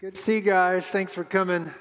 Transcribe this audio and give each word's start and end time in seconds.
Good 0.00 0.14
to 0.14 0.20
see 0.20 0.36
you 0.36 0.42
guys. 0.42 0.86
Thanks 0.86 1.12
for 1.12 1.24
coming 1.24 1.74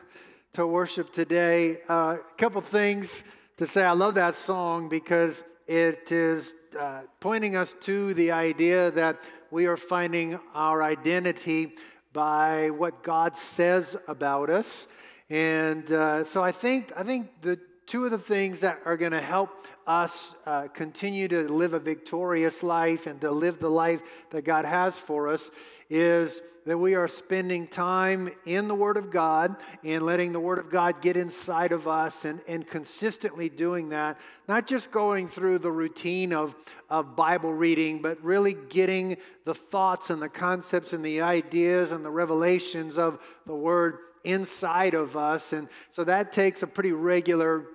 to 0.54 0.66
worship 0.66 1.14
today. 1.14 1.82
A 1.88 1.92
uh, 1.92 2.18
couple 2.36 2.62
things 2.62 3.24
to 3.58 3.68
say. 3.68 3.84
I 3.84 3.92
love 3.92 4.16
that 4.16 4.34
song 4.34 4.90
because 4.90 5.44
it 5.68 6.12
is 6.12 6.56
uh, 6.80 7.02
pointing 7.20 7.56
us 7.56 7.76
to 7.82 8.16
the 8.16 8.32
idea 8.32 8.90
that 8.90 9.22
we 9.52 9.68
are 9.68 9.78
finding 9.78 10.40
our 10.56 10.82
identity 10.82 11.76
by 12.12 12.72
what 12.72 13.04
God 13.04 13.38
says 13.38 13.96
about 14.08 14.50
us. 14.50 14.88
And 15.30 15.92
uh, 15.92 16.24
so 16.24 16.44
I 16.44 16.52
think 16.52 16.92
I 16.98 17.04
think 17.04 17.30
the 17.44 17.60
two 17.86 18.06
of 18.06 18.10
the 18.10 18.18
things 18.18 18.62
that 18.62 18.80
are 18.84 18.98
going 18.98 19.12
to 19.12 19.22
help 19.22 19.68
us 19.86 20.36
uh, 20.48 20.70
continue 20.70 21.28
to 21.28 21.48
live 21.54 21.76
a 21.76 21.80
victorious 21.80 22.64
life 22.64 23.06
and 23.06 23.22
to 23.22 23.30
live 23.30 23.60
the 23.60 23.70
life 23.70 24.02
that 24.32 24.44
God 24.44 24.66
has 24.66 24.96
for 24.96 25.28
us 25.28 25.52
is 25.90 26.42
that 26.66 26.78
we 26.78 26.96
are 26.96 27.08
spending 27.08 27.66
time 27.66 28.30
in 28.46 28.68
the 28.68 28.76
Word 28.76 28.98
of 28.98 29.10
God 29.10 29.56
and 29.86 30.04
letting 30.04 30.34
the 30.34 30.40
Word 30.40 30.60
of 30.60 30.70
God 30.70 31.02
get 31.02 31.16
inside 31.16 31.72
of 31.72 31.88
us 31.88 32.26
and, 32.26 32.42
and 32.46 32.68
consistently 32.68 33.48
doing 33.48 33.90
that, 33.90 34.20
not 34.50 34.68
just 34.68 34.92
going 34.92 35.30
through 35.30 35.60
the 35.60 35.72
routine 35.72 36.34
of, 36.34 36.58
of 36.90 37.16
Bible 37.16 37.54
reading, 37.54 38.02
but 38.02 38.22
really 38.22 38.54
getting 38.68 39.16
the 39.46 39.54
thoughts 39.54 40.10
and 40.10 40.22
the 40.22 40.28
concepts 40.28 40.92
and 40.92 41.06
the 41.06 41.22
ideas 41.22 41.92
and 41.92 42.04
the 42.04 42.12
revelations 42.12 42.98
of 42.98 43.20
the 43.46 43.56
Word 43.56 44.00
inside 44.26 44.94
of 44.94 45.16
us. 45.16 45.54
And 45.54 45.70
so 45.92 46.04
that 46.04 46.34
takes 46.34 46.64
a 46.64 46.68
pretty 46.68 46.92
regular 46.92 47.66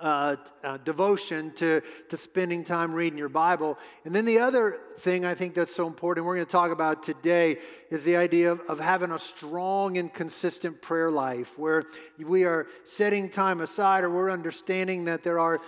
uh, 0.00 0.36
uh, 0.62 0.76
devotion 0.78 1.52
to, 1.52 1.80
to 2.08 2.16
spending 2.16 2.64
time 2.64 2.92
reading 2.92 3.18
your 3.18 3.28
Bible. 3.28 3.78
And 4.04 4.14
then 4.14 4.24
the 4.24 4.38
other 4.38 4.80
thing 4.98 5.24
I 5.24 5.34
think 5.34 5.54
that's 5.54 5.74
so 5.74 5.86
important, 5.86 6.26
we're 6.26 6.34
going 6.34 6.46
to 6.46 6.52
talk 6.52 6.70
about 6.70 7.02
today, 7.02 7.58
is 7.90 8.02
the 8.04 8.16
idea 8.16 8.52
of, 8.52 8.60
of 8.68 8.80
having 8.80 9.12
a 9.12 9.18
strong 9.18 9.98
and 9.98 10.12
consistent 10.12 10.82
prayer 10.82 11.10
life 11.10 11.58
where 11.58 11.84
we 12.18 12.44
are 12.44 12.66
setting 12.84 13.30
time 13.30 13.60
aside 13.60 14.04
or 14.04 14.10
we're 14.10 14.30
understanding 14.30 15.04
that 15.06 15.22
there 15.22 15.38
are 15.38 15.60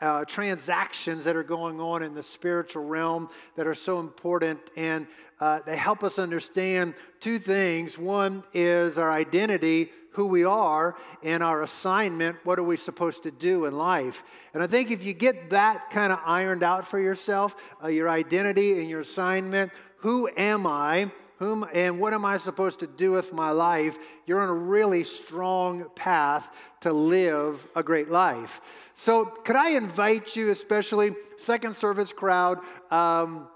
uh, 0.00 0.24
transactions 0.24 1.24
that 1.24 1.36
are 1.36 1.42
going 1.42 1.80
on 1.80 2.02
in 2.02 2.14
the 2.14 2.22
spiritual 2.22 2.84
realm 2.84 3.28
that 3.56 3.66
are 3.66 3.74
so 3.74 4.00
important, 4.00 4.58
and 4.76 5.06
uh, 5.40 5.60
they 5.66 5.76
help 5.76 6.02
us 6.02 6.18
understand 6.18 6.94
two 7.18 7.38
things. 7.38 7.98
One 7.98 8.42
is 8.54 8.98
our 8.98 9.10
identity, 9.10 9.90
who 10.12 10.26
we 10.26 10.44
are, 10.44 10.96
and 11.22 11.42
our 11.42 11.62
assignment. 11.62 12.36
What 12.44 12.58
are 12.58 12.64
we 12.64 12.76
supposed 12.76 13.22
to 13.22 13.30
do 13.30 13.64
in 13.66 13.76
life? 13.76 14.24
And 14.54 14.62
I 14.62 14.66
think 14.66 14.90
if 14.90 15.04
you 15.04 15.12
get 15.12 15.50
that 15.50 15.90
kind 15.90 16.12
of 16.12 16.20
ironed 16.24 16.62
out 16.62 16.86
for 16.86 16.98
yourself, 16.98 17.54
uh, 17.82 17.88
your 17.88 18.08
identity 18.08 18.80
and 18.80 18.88
your 18.88 19.00
assignment, 19.00 19.72
who 19.98 20.28
am 20.36 20.66
I? 20.66 21.10
Whom 21.38 21.66
and 21.72 21.98
what 21.98 22.12
am 22.12 22.26
I 22.26 22.36
supposed 22.36 22.80
to 22.80 22.86
do 22.86 23.12
with 23.12 23.32
my 23.32 23.50
life? 23.50 23.96
You're 24.26 24.40
on 24.40 24.50
a 24.50 24.54
really 24.54 25.04
strong 25.04 25.86
path 25.96 26.50
to 26.82 26.92
live 26.92 27.66
a 27.74 27.82
great 27.82 28.10
life. 28.10 28.60
So, 28.94 29.24
could 29.24 29.56
I 29.56 29.70
invite 29.70 30.36
you, 30.36 30.50
especially 30.50 31.14
second 31.38 31.76
service 31.76 32.12
crowd? 32.12 32.58
Um, 32.90 33.48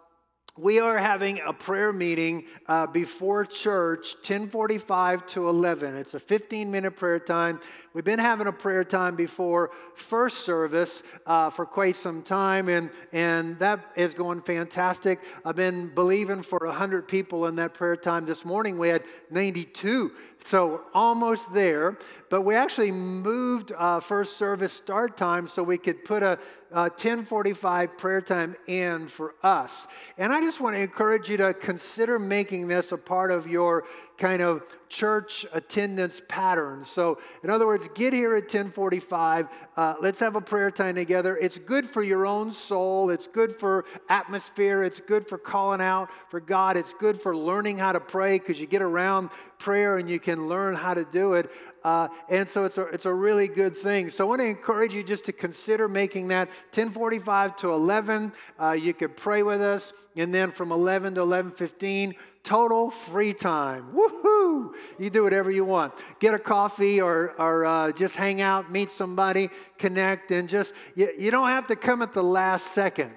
we 0.57 0.79
are 0.79 0.97
having 0.97 1.41
a 1.45 1.53
prayer 1.53 1.93
meeting 1.93 2.45
uh, 2.69 2.87
before 2.87 3.45
church 3.45 4.15
1045 4.19 5.27
to 5.27 5.49
11 5.49 5.97
it's 5.97 6.15
a 6.15 6.21
15 6.21 6.71
minute 6.71 6.93
prayer 6.93 7.19
time 7.19 7.59
we've 7.95 8.05
been 8.05 8.19
having 8.19 8.49
a 8.49 8.53
prayer 8.53 8.85
time 8.85 9.17
before 9.17 9.71
first 9.95 10.39
service 10.39 11.03
uh, 11.27 11.49
for 11.49 11.65
quite 11.65 11.97
some 11.97 12.23
time 12.23 12.69
and, 12.69 12.91
and 13.13 13.59
that 13.59 13.93
is 13.97 14.13
going 14.13 14.43
fantastic. 14.43 15.21
I've 15.45 15.57
been 15.57 15.89
believing 15.95 16.43
for 16.43 16.59
100 16.59 17.09
people 17.09 17.47
in 17.47 17.57
that 17.57 17.73
prayer 17.73 17.97
time 17.97 18.27
this 18.27 18.45
morning. 18.45 18.77
We 18.77 18.89
had 18.89 19.05
92 19.31 20.13
so 20.45 20.83
almost 20.93 21.53
there. 21.53 21.99
But 22.29 22.43
we 22.43 22.55
actually 22.55 22.93
moved 22.93 23.73
uh, 23.77 24.01
first 24.01 24.37
service 24.37 24.73
start 24.73 25.17
time 25.17 25.49
so 25.49 25.63
we 25.63 25.79
could 25.79 26.05
put 26.05 26.23
a, 26.23 26.39
a 26.71 26.83
1045 26.83 27.97
prayer 27.97 28.21
time 28.21 28.55
in 28.67 29.09
for 29.09 29.35
us. 29.43 29.87
And 30.19 30.33
i 30.33 30.41
just 30.41 30.61
want 30.61 30.77
to 30.77 30.81
encourage 30.81 31.29
you 31.29 31.37
to 31.39 31.55
consider 31.55 32.19
making 32.19 32.69
this 32.69 32.93
a 32.93 32.99
part 32.99 33.31
of 33.31 33.47
your 33.47 33.85
kind 34.17 34.43
of 34.43 34.63
church 34.89 35.45
attendance 35.53 36.23
pattern. 36.29 36.85
So, 36.85 37.19
in 37.43 37.51
other 37.51 37.67
words, 37.67 37.89
get 37.95 38.13
here 38.13 38.37
at 38.37 38.45
1045. 38.45 39.49
Uh, 39.77 39.95
let's 40.01 40.21
have 40.21 40.37
a 40.37 40.41
prayer 40.41 40.71
time 40.71 40.95
together. 40.95 41.37
It's 41.37 41.59
good 41.59 41.89
for 41.91 42.03
your 42.03 42.27
own 42.27 42.53
soul. 42.53 43.11
It's 43.11 43.27
good 43.27 43.59
for 43.59 43.85
atmosphere. 44.09 44.85
It's 44.85 45.01
good 45.01 45.27
for 45.27 45.37
calling 45.37 45.81
out 45.81 46.11
for 46.29 46.39
God. 46.39 46.77
It's 46.77 46.95
good 46.95 47.21
for 47.21 47.37
learning 47.37 47.79
how 47.79 47.93
to 47.93 48.01
pray 48.01 48.39
because 48.39 48.61
you 48.61 48.67
get 48.67 48.83
around 48.83 49.31
prayer 49.59 49.99
and 49.99 50.09
you 50.09 50.21
can 50.21 50.47
learn 50.47 50.75
how 50.75 50.95
to 50.95 51.05
do 51.05 51.35
it. 51.35 51.51
Uh, 51.83 52.09
and 52.29 52.49
so 52.49 52.65
it's 52.65 52.79
a, 52.79 52.83
it's 52.89 53.07
a 53.07 53.13
really 53.13 53.49
good 53.49 53.77
thing. 53.77 54.09
So 54.09 54.25
I 54.25 54.29
want 54.29 54.41
to 54.41 54.47
encourage 54.47 54.95
you 54.95 55.03
just 55.03 55.25
to 55.27 55.33
consider 55.33 55.89
making 55.89 56.29
that 56.29 56.49
1045 56.73 57.57
to 57.57 57.73
11. 57.73 58.33
Uh, 58.61 58.73
you 58.73 58.95
could 58.95 59.17
pray 59.17 59.43
with 59.43 59.61
us. 59.61 59.93
And 60.17 60.33
then 60.33 60.53
from 60.53 60.71
11 60.71 61.15
to 61.15 61.23
1115, 61.23 62.15
total 62.45 62.91
free 62.91 63.33
time. 63.33 63.87
Woohoo! 63.95 64.75
You 64.99 65.11
do 65.11 65.25
whatever 65.25 65.51
you 65.51 65.65
want. 65.65 65.95
Get 66.21 66.35
a 66.35 66.39
coffee 66.39 67.01
or, 67.01 67.35
or 67.39 67.65
uh, 67.65 67.93
just 67.93 68.15
hang 68.15 68.41
out, 68.41 68.71
meet 68.71 68.93
somebody, 68.93 69.49
connect, 69.79 70.31
and 70.31 70.49
just, 70.49 70.75
you, 70.95 71.11
you 71.19 71.31
don't 71.31 71.49
have 71.49 71.67
to 71.69 71.77
come 71.77 72.03
at 72.03 72.13
the 72.13 72.23
last 72.23 72.69
second. 72.69 73.15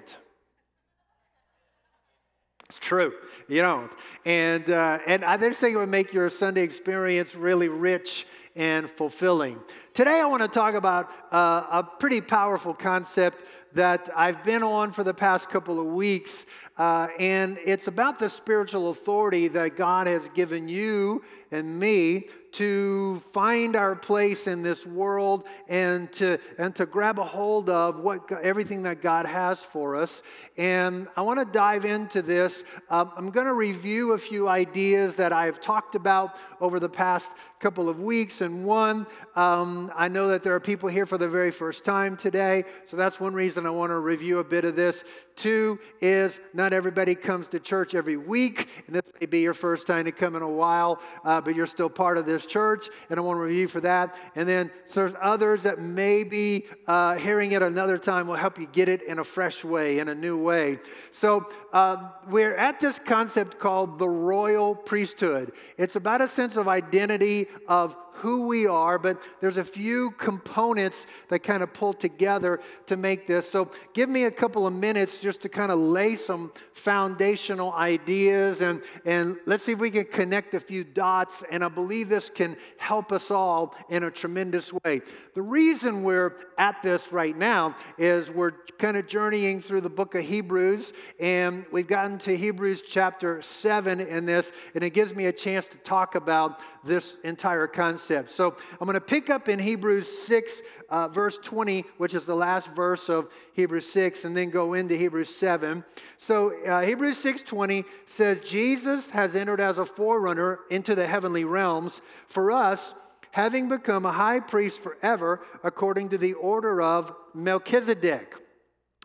It's 2.68 2.78
true. 2.78 3.14
You 3.48 3.62
don't. 3.62 3.90
And, 4.26 4.68
uh, 4.68 4.98
and 5.06 5.24
I 5.24 5.38
just 5.38 5.60
think 5.60 5.74
it 5.74 5.78
would 5.78 5.88
make 5.88 6.12
your 6.12 6.28
Sunday 6.28 6.62
experience 6.62 7.34
really 7.34 7.68
rich 7.68 8.26
and 8.56 8.90
fulfilling. 8.90 9.58
Today, 9.94 10.20
I 10.20 10.26
want 10.26 10.42
to 10.42 10.48
talk 10.48 10.74
about 10.74 11.08
uh, 11.32 11.64
a 11.70 11.82
pretty 11.82 12.20
powerful 12.20 12.74
concept 12.74 13.44
that 13.74 14.08
I've 14.16 14.44
been 14.44 14.62
on 14.62 14.92
for 14.92 15.04
the 15.04 15.14
past 15.14 15.48
couple 15.48 15.78
of 15.78 15.86
weeks. 15.86 16.46
Uh, 16.76 17.08
and 17.18 17.58
it's 17.64 17.88
about 17.88 18.18
the 18.18 18.28
spiritual 18.28 18.90
authority 18.90 19.48
that 19.48 19.76
God 19.76 20.06
has 20.06 20.28
given 20.30 20.68
you 20.68 21.24
and 21.50 21.78
me 21.78 22.28
to 22.52 23.22
find 23.32 23.76
our 23.76 23.94
place 23.94 24.46
in 24.46 24.62
this 24.62 24.86
world 24.86 25.44
and 25.68 26.10
to, 26.12 26.38
and 26.56 26.74
to 26.74 26.86
grab 26.86 27.18
a 27.18 27.24
hold 27.24 27.68
of 27.68 28.00
what, 28.00 28.30
everything 28.42 28.82
that 28.82 29.02
God 29.02 29.26
has 29.26 29.62
for 29.62 29.96
us. 29.96 30.22
And 30.56 31.08
I 31.16 31.22
want 31.22 31.38
to 31.40 31.44
dive 31.44 31.84
into 31.84 32.22
this. 32.22 32.64
Um, 32.90 33.12
I'm 33.16 33.30
going 33.30 33.46
to 33.46 33.54
review 33.54 34.12
a 34.12 34.18
few 34.18 34.48
ideas 34.48 35.16
that 35.16 35.32
I've 35.32 35.60
talked 35.60 35.94
about 35.94 36.36
over 36.60 36.80
the 36.80 36.88
past 36.88 37.28
couple 37.60 37.88
of 37.88 38.00
weeks. 38.00 38.40
And 38.40 38.64
one, 38.64 39.06
um, 39.36 39.92
I 39.96 40.08
know 40.08 40.28
that 40.28 40.42
there 40.42 40.54
are 40.54 40.60
people 40.60 40.88
here 40.88 41.06
for 41.06 41.18
the 41.18 41.28
very 41.28 41.50
first 41.50 41.84
time 41.84 42.16
today, 42.16 42.64
so 42.84 42.96
that's 42.96 43.18
one 43.20 43.34
reason 43.34 43.66
I 43.66 43.70
want 43.70 43.90
to 43.90 43.98
review 43.98 44.38
a 44.38 44.44
bit 44.44 44.64
of 44.64 44.76
this. 44.76 45.04
Two 45.36 45.78
is 46.00 46.40
not 46.52 46.72
everybody 46.72 47.14
comes 47.14 47.46
to 47.48 47.60
church 47.60 47.94
every 47.94 48.16
week, 48.16 48.68
and 48.86 48.96
this 48.96 49.04
may 49.20 49.26
be 49.26 49.40
your 49.40 49.54
first 49.54 49.86
time 49.86 50.04
to 50.04 50.12
come 50.12 50.34
in 50.34 50.42
a 50.42 50.48
while, 50.48 51.00
uh, 51.24 51.40
but 51.40 51.54
you're 51.54 51.66
still 51.66 51.88
part 51.88 52.18
of 52.18 52.26
this 52.26 52.46
church, 52.46 52.88
and 53.08 53.18
I 53.18 53.22
want 53.22 53.36
to 53.36 53.42
review 53.42 53.68
for 53.68 53.80
that. 53.80 54.16
And 54.34 54.48
then 54.48 54.70
so 54.84 55.00
there's 55.00 55.14
others 55.20 55.62
that 55.62 55.78
maybe 55.78 56.66
uh, 56.86 57.14
hearing 57.16 57.52
it 57.52 57.62
another 57.62 57.98
time 57.98 58.26
will 58.26 58.34
help 58.34 58.58
you 58.58 58.66
get 58.66 58.88
it 58.88 59.02
in 59.02 59.20
a 59.20 59.24
fresh 59.24 59.64
way, 59.64 60.00
in 60.00 60.08
a 60.08 60.14
new 60.14 60.36
way. 60.36 60.80
So 61.12 61.48
uh, 61.72 62.10
we're 62.28 62.54
at 62.54 62.80
this 62.80 62.98
concept 62.98 63.58
called 63.58 63.98
the 63.98 64.08
royal 64.08 64.74
priesthood. 64.74 65.52
It's 65.76 65.96
about 65.96 66.20
a 66.20 66.28
sense 66.28 66.56
of 66.56 66.68
identity 66.68 67.46
of 67.66 67.94
who 68.18 68.46
we 68.46 68.66
are, 68.66 68.98
but 68.98 69.20
there's 69.40 69.56
a 69.56 69.64
few 69.64 70.10
components 70.12 71.06
that 71.28 71.40
kind 71.40 71.62
of 71.62 71.72
pull 71.72 71.92
together 71.92 72.60
to 72.86 72.96
make 72.96 73.26
this. 73.26 73.48
So 73.48 73.70
give 73.94 74.08
me 74.08 74.24
a 74.24 74.30
couple 74.30 74.66
of 74.66 74.72
minutes 74.72 75.18
just 75.18 75.40
to 75.42 75.48
kind 75.48 75.70
of 75.70 75.78
lay 75.78 76.16
some 76.16 76.52
foundational 76.72 77.72
ideas 77.72 78.60
and, 78.60 78.82
and 79.04 79.36
let's 79.46 79.64
see 79.64 79.72
if 79.72 79.78
we 79.78 79.90
can 79.90 80.04
connect 80.04 80.54
a 80.54 80.60
few 80.60 80.84
dots. 80.84 81.44
And 81.50 81.64
I 81.64 81.68
believe 81.68 82.08
this 82.08 82.28
can 82.28 82.56
help 82.76 83.12
us 83.12 83.30
all 83.30 83.74
in 83.88 84.04
a 84.04 84.10
tremendous 84.10 84.72
way. 84.72 85.02
The 85.34 85.42
reason 85.42 86.02
we're 86.02 86.34
at 86.58 86.82
this 86.82 87.12
right 87.12 87.36
now 87.36 87.76
is 87.96 88.30
we're 88.30 88.52
kind 88.78 88.96
of 88.96 89.06
journeying 89.06 89.60
through 89.60 89.80
the 89.80 89.90
book 89.90 90.14
of 90.14 90.24
Hebrews, 90.24 90.92
and 91.18 91.64
we've 91.72 91.86
gotten 91.86 92.18
to 92.20 92.36
Hebrews 92.36 92.82
chapter 92.88 93.42
7 93.42 94.00
in 94.00 94.24
this, 94.24 94.52
and 94.74 94.84
it 94.84 94.90
gives 94.90 95.14
me 95.14 95.26
a 95.26 95.32
chance 95.32 95.66
to 95.68 95.76
talk 95.78 96.14
about 96.14 96.60
this 96.84 97.16
entire 97.24 97.66
concept. 97.66 98.07
So 98.30 98.56
I'm 98.80 98.86
going 98.86 98.94
to 98.94 99.00
pick 99.00 99.30
up 99.30 99.48
in 99.48 99.58
Hebrews 99.58 100.06
6, 100.26 100.62
uh, 100.88 101.08
verse 101.08 101.38
20, 101.38 101.84
which 101.98 102.14
is 102.14 102.24
the 102.24 102.34
last 102.34 102.74
verse 102.74 103.08
of 103.08 103.28
Hebrews 103.52 103.88
6, 103.90 104.24
and 104.24 104.36
then 104.36 104.50
go 104.50 104.74
into 104.74 104.96
Hebrews 104.96 105.34
7. 105.34 105.84
So 106.16 106.54
uh, 106.64 106.80
Hebrews 106.82 107.22
6:20 107.22 107.84
says, 108.06 108.40
"Jesus 108.40 109.10
has 109.10 109.36
entered 109.36 109.60
as 109.60 109.78
a 109.78 109.86
forerunner 109.86 110.60
into 110.70 110.94
the 110.94 111.06
heavenly 111.06 111.44
realms 111.44 112.00
for 112.26 112.50
us." 112.50 112.94
Having 113.32 113.68
become 113.68 114.06
a 114.06 114.12
high 114.12 114.40
priest 114.40 114.80
forever 114.80 115.42
according 115.62 116.08
to 116.08 116.18
the 116.18 116.32
order 116.32 116.80
of 116.80 117.14
Melchizedek. 117.34 118.34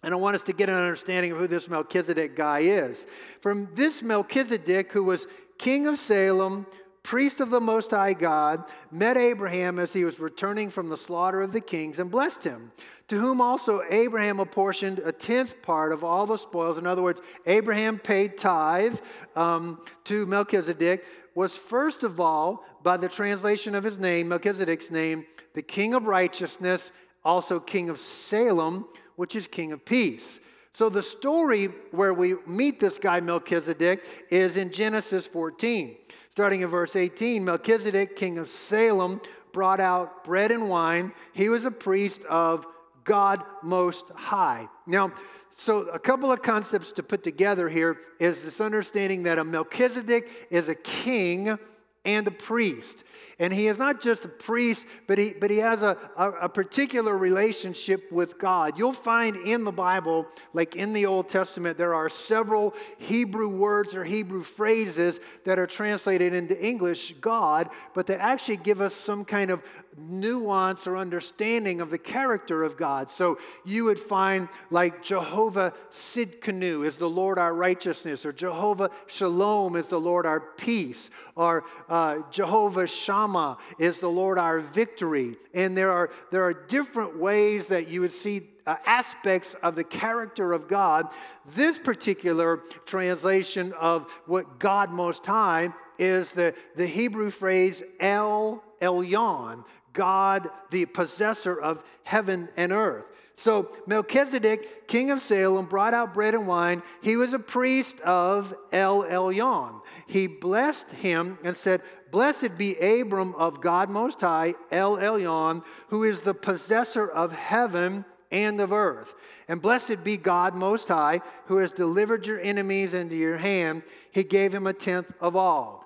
And 0.01 0.13
I 0.13 0.17
want 0.17 0.35
us 0.35 0.43
to 0.43 0.53
get 0.53 0.69
an 0.69 0.75
understanding 0.75 1.31
of 1.31 1.37
who 1.37 1.47
this 1.47 1.69
Melchizedek 1.69 2.35
guy 2.35 2.59
is. 2.59 3.05
From 3.41 3.69
this 3.73 4.01
Melchizedek, 4.01 4.91
who 4.91 5.03
was 5.03 5.27
king 5.57 5.87
of 5.87 5.97
Salem, 5.97 6.65
priest 7.03 7.41
of 7.41 7.49
the 7.49 7.59
Most 7.59 7.91
High 7.91 8.13
God, 8.13 8.63
met 8.89 9.17
Abraham 9.17 9.77
as 9.77 9.93
he 9.93 10.05
was 10.05 10.19
returning 10.19 10.69
from 10.69 10.89
the 10.89 10.97
slaughter 10.97 11.41
of 11.41 11.51
the 11.51 11.61
kings 11.61 11.99
and 11.99 12.09
blessed 12.09 12.43
him. 12.43 12.71
To 13.09 13.19
whom 13.19 13.41
also 13.41 13.83
Abraham 13.89 14.39
apportioned 14.39 14.99
a 14.99 15.11
tenth 15.11 15.61
part 15.61 15.91
of 15.91 16.03
all 16.03 16.25
the 16.25 16.37
spoils. 16.37 16.77
In 16.77 16.87
other 16.87 17.03
words, 17.03 17.21
Abraham 17.45 17.99
paid 17.99 18.37
tithe 18.37 18.97
um, 19.35 19.81
to 20.05 20.25
Melchizedek, 20.25 21.03
was 21.35 21.55
first 21.55 22.03
of 22.03 22.19
all, 22.19 22.65
by 22.81 22.97
the 22.97 23.09
translation 23.09 23.75
of 23.75 23.83
his 23.83 23.99
name, 23.99 24.29
Melchizedek's 24.29 24.89
name, 24.89 25.25
the 25.53 25.61
king 25.61 25.93
of 25.93 26.05
righteousness, 26.05 26.91
also 27.25 27.59
king 27.59 27.89
of 27.89 27.99
Salem, 27.99 28.87
which 29.15 29.35
is 29.35 29.47
king 29.47 29.71
of 29.71 29.83
peace. 29.83 30.39
So 30.73 30.89
the 30.89 31.03
story 31.03 31.67
where 31.91 32.13
we 32.15 32.35
meet 32.47 32.79
this 32.79 32.97
guy 32.97 33.19
Melchizedek 33.19 34.03
is 34.31 34.57
in 34.57 34.71
Genesis 34.71 35.27
14. 35.27 35.95
Starting 36.33 36.61
in 36.61 36.67
verse 36.67 36.95
18, 36.95 37.45
Melchizedek, 37.45 38.15
king 38.15 38.39
of 38.39 38.49
Salem, 38.49 39.21
brought 39.51 39.79
out 39.79 40.23
bread 40.23 40.51
and 40.51 40.67
wine. 40.67 41.13
He 41.31 41.47
was 41.47 41.65
a 41.65 41.69
priest 41.69 42.23
of 42.23 42.65
God 43.03 43.43
Most 43.61 44.09
High. 44.15 44.67
Now, 44.87 45.13
so 45.55 45.81
a 45.89 45.99
couple 45.99 46.31
of 46.31 46.41
concepts 46.41 46.91
to 46.93 47.03
put 47.03 47.23
together 47.23 47.69
here 47.69 47.97
is 48.19 48.41
this 48.41 48.59
understanding 48.59 49.21
that 49.21 49.37
a 49.37 49.43
Melchizedek 49.43 50.47
is 50.49 50.69
a 50.69 50.73
king 50.73 51.55
and 52.05 52.27
a 52.27 52.31
priest. 52.31 53.03
And 53.39 53.51
he 53.51 53.67
is 53.67 53.77
not 53.77 53.99
just 53.99 54.25
a 54.25 54.29
priest, 54.29 54.85
but 55.07 55.17
he, 55.17 55.31
but 55.31 55.49
he 55.49 55.57
has 55.57 55.81
a, 55.81 55.97
a, 56.15 56.31
a, 56.31 56.49
particular 56.49 57.17
relationship 57.17 58.11
with 58.11 58.37
God. 58.37 58.77
You'll 58.77 58.93
find 58.93 59.35
in 59.35 59.63
the 59.63 59.71
Bible, 59.71 60.27
like 60.53 60.75
in 60.75 60.93
the 60.93 61.07
Old 61.07 61.29
Testament, 61.29 61.77
there 61.77 61.95
are 61.95 62.09
several 62.09 62.75
Hebrew 62.99 63.49
words 63.49 63.95
or 63.95 64.03
Hebrew 64.03 64.43
phrases 64.43 65.19
that 65.45 65.57
are 65.57 65.65
translated 65.65 66.33
into 66.33 66.59
English, 66.63 67.15
God, 67.21 67.69
but 67.95 68.05
that 68.07 68.21
actually 68.21 68.57
give 68.57 68.81
us 68.81 68.93
some 68.93 69.25
kind 69.25 69.49
of 69.49 69.63
nuance 69.97 70.87
or 70.87 70.97
understanding 70.97 71.81
of 71.81 71.89
the 71.89 71.97
character 71.97 72.63
of 72.63 72.77
God. 72.77 73.11
So 73.11 73.39
you 73.65 73.85
would 73.85 73.99
find 73.99 74.47
like 74.69 75.03
Jehovah 75.03 75.73
Sidkenu 75.91 76.85
is 76.85 76.97
the 76.97 77.09
Lord 77.09 77.37
our 77.37 77.53
righteousness, 77.53 78.25
or 78.25 78.33
Jehovah 78.33 78.89
Shalom 79.07 79.75
is 79.75 79.87
the 79.87 79.99
Lord 79.99 80.25
our 80.25 80.39
peace, 80.39 81.09
or 81.35 81.63
uh, 81.89 82.19
Jehovah 82.31 82.87
Shammah 82.87 83.57
is 83.79 83.99
the 83.99 84.07
Lord 84.07 84.37
our 84.37 84.59
victory. 84.59 85.35
And 85.53 85.77
there 85.77 85.91
are, 85.91 86.09
there 86.31 86.43
are 86.43 86.53
different 86.53 87.17
ways 87.17 87.67
that 87.67 87.87
you 87.87 88.01
would 88.01 88.11
see 88.11 88.49
uh, 88.65 88.77
aspects 88.85 89.55
of 89.61 89.75
the 89.75 89.83
character 89.83 90.53
of 90.53 90.67
God. 90.67 91.07
This 91.53 91.77
particular 91.77 92.57
translation 92.85 93.73
of 93.73 94.09
what 94.25 94.59
God 94.59 94.89
Most 94.89 95.25
High 95.25 95.69
is 95.99 96.31
the, 96.31 96.55
the 96.75 96.87
Hebrew 96.87 97.29
phrase 97.29 97.83
El 97.99 98.63
Elyon, 98.81 99.63
God, 99.93 100.49
the 100.71 100.85
possessor 100.85 101.59
of 101.59 101.83
heaven 102.03 102.49
and 102.57 102.71
earth. 102.71 103.05
So 103.35 103.75
Melchizedek, 103.87 104.87
king 104.87 105.09
of 105.11 105.21
Salem, 105.21 105.65
brought 105.65 105.93
out 105.93 106.13
bread 106.13 106.35
and 106.35 106.47
wine. 106.47 106.83
He 107.01 107.15
was 107.15 107.33
a 107.33 107.39
priest 107.39 107.99
of 108.01 108.53
El 108.71 109.03
Elyon. 109.03 109.81
He 110.07 110.27
blessed 110.27 110.91
him 110.91 111.39
and 111.43 111.57
said, 111.57 111.81
Blessed 112.11 112.57
be 112.57 112.75
Abram 112.77 113.33
of 113.35 113.59
God 113.59 113.89
Most 113.89 114.21
High, 114.21 114.53
El 114.71 114.97
Elyon, 114.97 115.63
who 115.87 116.03
is 116.03 116.21
the 116.21 116.35
possessor 116.35 117.07
of 117.07 117.33
heaven 117.33 118.05
and 118.31 118.61
of 118.61 118.71
earth. 118.71 119.13
And 119.47 119.61
blessed 119.61 120.03
be 120.03 120.17
God 120.17 120.53
Most 120.55 120.87
High, 120.87 121.21
who 121.45 121.57
has 121.57 121.71
delivered 121.71 122.27
your 122.27 122.39
enemies 122.39 122.93
into 122.93 123.15
your 123.15 123.37
hand. 123.37 123.83
He 124.11 124.23
gave 124.23 124.53
him 124.53 124.67
a 124.67 124.73
tenth 124.73 125.11
of 125.19 125.35
all. 125.35 125.82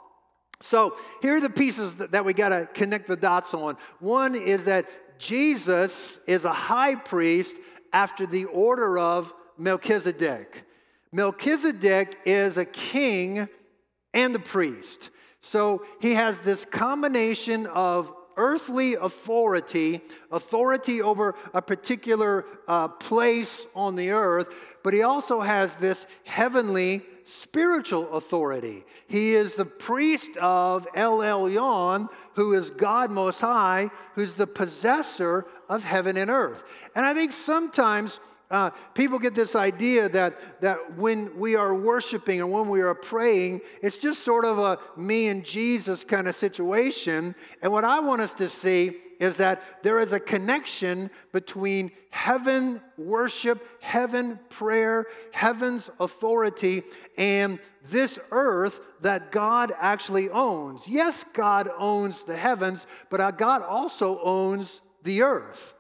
So 0.60 0.98
here 1.22 1.36
are 1.36 1.42
the 1.42 1.50
pieces 1.50 1.94
that 1.96 2.26
we 2.26 2.34
got 2.34 2.50
to 2.50 2.68
connect 2.74 3.08
the 3.08 3.16
dots 3.16 3.54
on. 3.54 3.78
One 4.00 4.36
is 4.36 4.66
that 4.66 4.86
Jesus 5.20 6.20
is 6.28 6.46
a 6.46 6.54
high 6.54 6.96
priest 6.96 7.56
after 7.94 8.26
the 8.26 8.46
order 8.46 8.98
of 8.98 9.34
Melchizedek. 9.58 10.64
Melchizedek 11.12 12.18
is 12.26 12.58
a 12.58 12.66
king 12.66 13.48
and 14.14 14.36
a 14.36 14.40
priest. 14.40 15.10
So 15.40 15.86
he 16.02 16.16
has 16.16 16.38
this 16.40 16.66
combination 16.66 17.68
of 17.68 18.12
earthly 18.38 18.94
authority, 18.94 20.02
authority 20.32 21.02
over 21.02 21.36
a 21.54 21.62
particular 21.62 22.46
uh, 22.68 22.88
place 22.88 23.68
on 23.76 23.96
the 23.96 24.12
earth, 24.12 24.48
but 24.84 24.94
he 24.94 25.02
also 25.02 25.42
has 25.42 25.76
this 25.76 26.06
heavenly 26.24 27.02
spiritual 27.26 28.10
authority. 28.14 28.86
He 29.08 29.36
is 29.36 29.56
the 29.56 29.66
priest 29.66 30.38
of 30.38 30.88
El 30.96 31.20
Elyon, 31.20 32.08
who 32.36 32.54
is 32.54 32.70
God 32.70 33.12
Most 33.12 33.42
High, 33.42 33.90
who's 34.16 34.34
the 34.34 34.48
possessor 34.48 35.46
of 35.68 35.84
heaven 35.84 36.16
and 36.16 36.32
earth. 36.32 36.64
And 36.96 37.06
I 37.06 37.14
think 37.14 37.34
sometimes 37.34 38.20
uh, 38.50 38.70
people 38.94 39.20
get 39.20 39.36
this 39.36 39.56
idea 39.56 40.08
that, 40.10 40.62
that 40.62 40.96
when 40.98 41.38
we 41.38 41.56
are 41.56 41.76
worshiping 41.76 42.40
and 42.40 42.50
when 42.52 42.70
we 42.70 42.82
are 42.82 42.96
praying, 42.96 43.62
it's 43.82 43.98
just 43.98 44.24
sort 44.24 44.46
of 44.46 44.58
a 44.58 44.80
me 44.96 45.28
and 45.28 45.44
Jesus 45.44 46.04
kind 46.04 46.28
of 46.28 46.36
situation. 46.36 47.36
And 47.62 47.72
what 47.72 47.84
I 47.84 48.00
want 48.00 48.22
us 48.22 48.34
to 48.36 48.48
see 48.48 48.98
is 49.20 49.38
that 49.38 49.62
there 49.84 50.00
is 50.00 50.14
a 50.14 50.20
connection 50.20 51.10
between 51.34 51.92
heaven 52.10 52.80
worship, 52.98 53.68
heaven 53.82 54.40
prayer, 54.50 55.08
heaven's 55.32 55.90
authority, 56.00 56.84
and 57.18 57.60
this 57.90 58.20
earth 58.32 58.80
that 59.02 59.32
God 59.32 59.74
actually 59.78 60.30
owns. 60.30 60.88
Yes, 60.88 61.26
God 61.34 61.70
owns 61.78 62.24
the 62.24 62.38
heavens, 62.38 62.88
but 63.10 63.20
uh, 63.20 63.32
God 63.32 63.62
also 63.62 64.20
owns 64.22 64.82
the 65.04 65.24
earth. 65.24 65.74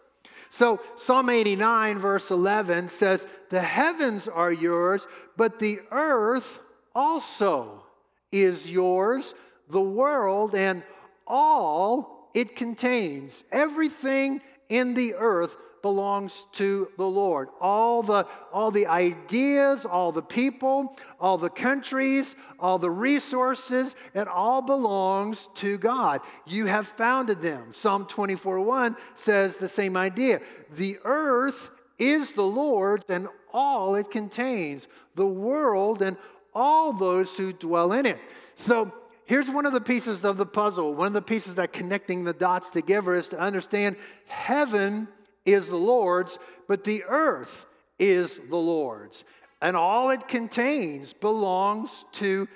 So, 0.50 0.82
Psalm 0.98 1.30
89, 1.30 2.00
verse 2.00 2.32
11 2.32 2.90
says, 2.90 3.26
The 3.50 3.62
heavens 3.62 4.28
are 4.28 4.52
yours, 4.52 5.08
but 5.36 5.60
the 5.60 5.80
earth 5.92 6.60
also 6.96 7.84
is 8.32 8.68
yours, 8.68 9.34
the 9.70 9.82
world 9.82 10.56
and 10.56 10.84
all 11.26 12.30
it 12.34 12.56
contains. 12.56 13.44
Everything 13.52 14.42
in 14.70 14.94
the 14.94 15.16
earth 15.16 15.58
belongs 15.82 16.46
to 16.54 16.90
the 16.98 17.08
Lord. 17.08 17.50
All 17.60 18.04
the, 18.04 18.28
all 18.52 18.72
the 18.72 18.88
ideas, 18.88 19.86
all 19.86 20.12
the 20.12 20.22
people, 20.22 20.98
all 21.20 21.38
the 21.38 21.50
countries, 21.50 22.36
all 22.60 22.80
the 22.80 22.92
resources, 22.92 23.96
it 24.14 24.28
all 24.28 24.62
belongs 24.62 25.50
to 25.56 25.78
God. 25.78 26.22
You 26.46 26.66
have 26.66 26.88
founded 26.88 27.42
them. 27.42 27.74
Psalm 27.74 28.06
24 28.06 28.62
1 28.62 28.96
says 29.16 29.58
the 29.58 29.70
same 29.70 29.98
idea. 29.98 30.42
The 30.76 30.98
earth 31.04 31.70
is 31.98 32.32
the 32.32 32.44
Lord's 32.44 33.06
and 33.10 33.28
all 33.54 33.96
it 33.96 34.12
contains, 34.12 34.88
the 35.16 35.26
world 35.28 36.02
and 36.02 36.18
all 36.54 36.94
those 36.94 37.36
who 37.36 37.54
dwell 37.54 37.94
in 37.94 38.06
it. 38.06 38.20
So 38.56 38.92
Here's 39.28 39.50
one 39.50 39.66
of 39.66 39.74
the 39.74 39.82
pieces 39.82 40.24
of 40.24 40.38
the 40.38 40.46
puzzle, 40.46 40.96
one 40.96 41.08
of 41.08 41.14
the 41.14 41.22
pieces 41.22 41.56
that 41.56 41.74
connecting 41.74 42.24
the 42.24 42.32
dots 42.32 42.70
together 42.70 43.14
is 43.14 43.28
to 43.28 43.38
understand 43.38 43.98
heaven 44.26 45.10
is 45.48 45.68
the 45.68 45.76
Lord's, 45.76 46.38
but 46.68 46.84
the 46.84 47.04
earth 47.08 47.66
is 47.98 48.40
the 48.50 48.58
Lord's. 48.58 49.24
And 49.62 49.76
all 49.76 50.12
it 50.12 50.28
contains 50.28 51.14
belongs 51.14 52.06
to 52.14 52.48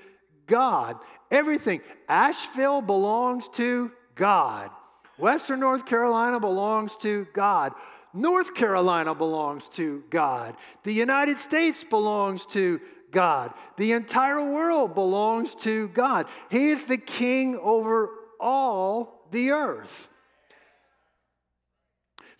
God. 0.45 0.98
Everything. 1.31 1.81
Asheville 2.07 2.81
belongs 2.81 3.48
to 3.55 3.91
God. 4.13 4.69
Western 5.17 5.62
North 5.62 5.86
Carolina 5.86 6.39
belongs 6.39 6.98
to 6.98 7.25
God. 7.33 7.74
North 8.13 8.53
Carolina 8.53 9.15
belongs 9.15 9.69
to 9.69 10.03
God. 10.10 10.57
The 10.83 10.93
United 10.93 11.39
States 11.39 11.83
belongs 11.83 12.45
to 12.48 12.81
God. 13.12 13.53
The 13.77 13.93
entire 13.93 14.43
world 14.43 14.93
belongs 14.95 15.55
to 15.55 15.88
God. 15.89 16.27
He 16.50 16.69
is 16.69 16.86
the 16.86 16.98
king 16.98 17.57
over 17.57 18.10
all 18.39 19.27
the 19.31 19.51
earth. 19.51 20.07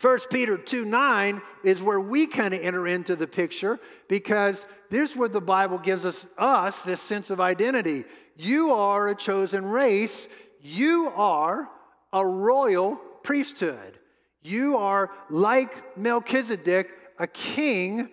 1 0.02 0.20
Peter 0.32 0.58
2 0.58 0.84
9 0.84 1.42
is 1.64 1.82
where 1.82 2.02
we 2.02 2.26
kind 2.26 2.54
of 2.54 2.62
enter 2.62 2.88
into 2.88 3.16
the 3.16 3.28
picture 3.28 3.80
because 4.08 4.66
this 4.90 5.12
is 5.12 5.16
where 5.16 5.30
the 5.30 5.40
Bible 5.40 5.78
gives 5.78 6.06
us, 6.06 6.28
us 6.38 6.82
this 6.82 7.00
sense 7.00 7.30
of 7.30 7.40
identity. 7.40 8.06
You 8.36 8.74
are 8.74 9.10
a 9.10 9.16
chosen 9.16 9.66
race, 9.66 10.28
you 10.60 11.12
are 11.16 11.70
a 12.12 12.26
royal 12.26 12.96
priesthood. 13.24 14.00
You 14.42 14.78
are 14.78 15.12
like 15.30 15.98
Melchizedek, 15.98 16.90
a 17.20 17.28
king 17.28 18.10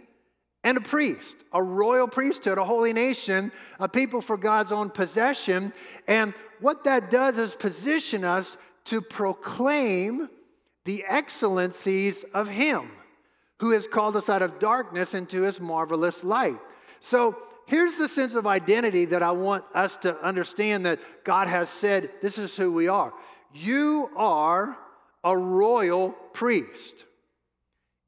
and 0.62 0.76
a 0.76 0.80
priest, 0.82 1.36
a 1.52 1.62
royal 1.62 2.06
priesthood, 2.06 2.58
a 2.58 2.64
holy 2.64 2.92
nation, 2.92 3.50
a 3.80 3.88
people 3.88 4.20
for 4.20 4.36
God's 4.36 4.72
own 4.72 4.90
possession. 4.90 5.72
And 6.06 6.34
what 6.60 6.84
that 6.84 7.10
does 7.10 7.38
is 7.38 7.54
position 7.54 8.24
us 8.24 8.58
to 8.86 9.00
proclaim 9.00 10.28
the 10.88 11.04
excellencies 11.06 12.24
of 12.32 12.48
Him 12.48 12.90
who 13.60 13.72
has 13.72 13.86
called 13.86 14.16
us 14.16 14.30
out 14.30 14.40
of 14.40 14.58
darkness 14.58 15.12
into 15.12 15.42
His 15.42 15.60
marvelous 15.60 16.24
light. 16.24 16.58
So, 17.00 17.36
here's 17.66 17.96
the 17.96 18.08
sense 18.08 18.34
of 18.34 18.46
identity 18.46 19.04
that 19.04 19.22
I 19.22 19.32
want 19.32 19.64
us 19.74 19.98
to 19.98 20.18
understand 20.24 20.86
that 20.86 20.98
God 21.24 21.46
has 21.46 21.68
said 21.68 22.08
this 22.22 22.38
is 22.38 22.56
who 22.56 22.72
we 22.72 22.88
are. 22.88 23.12
You 23.52 24.08
are 24.16 24.78
a 25.22 25.36
royal 25.36 26.12
priest. 26.32 26.94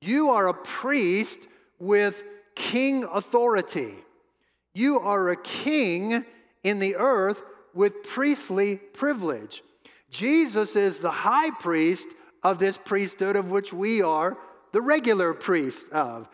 You 0.01 0.31
are 0.31 0.49
a 0.49 0.55
priest 0.55 1.39
with 1.79 2.23
king 2.55 3.05
authority. 3.05 3.93
You 4.73 5.01
are 5.01 5.29
a 5.29 5.37
king 5.37 6.25
in 6.65 6.79
the 6.79 6.97
earth 6.97 7.43
with 7.75 8.05
priestly 8.05 8.77
privilege. 8.77 9.63
Jesus 10.11 10.77
is 10.77 11.01
the 11.01 11.11
high 11.11 11.51
priest 11.51 12.09
of 12.43 12.59
this 12.59 12.79
priesthood 12.79 13.37
of 13.37 13.51
which 13.51 13.73
we 13.73 14.03
are 14.03 14.37
the 14.73 14.81
regular 14.81 15.35
priest 15.35 15.85
of. 15.91 16.29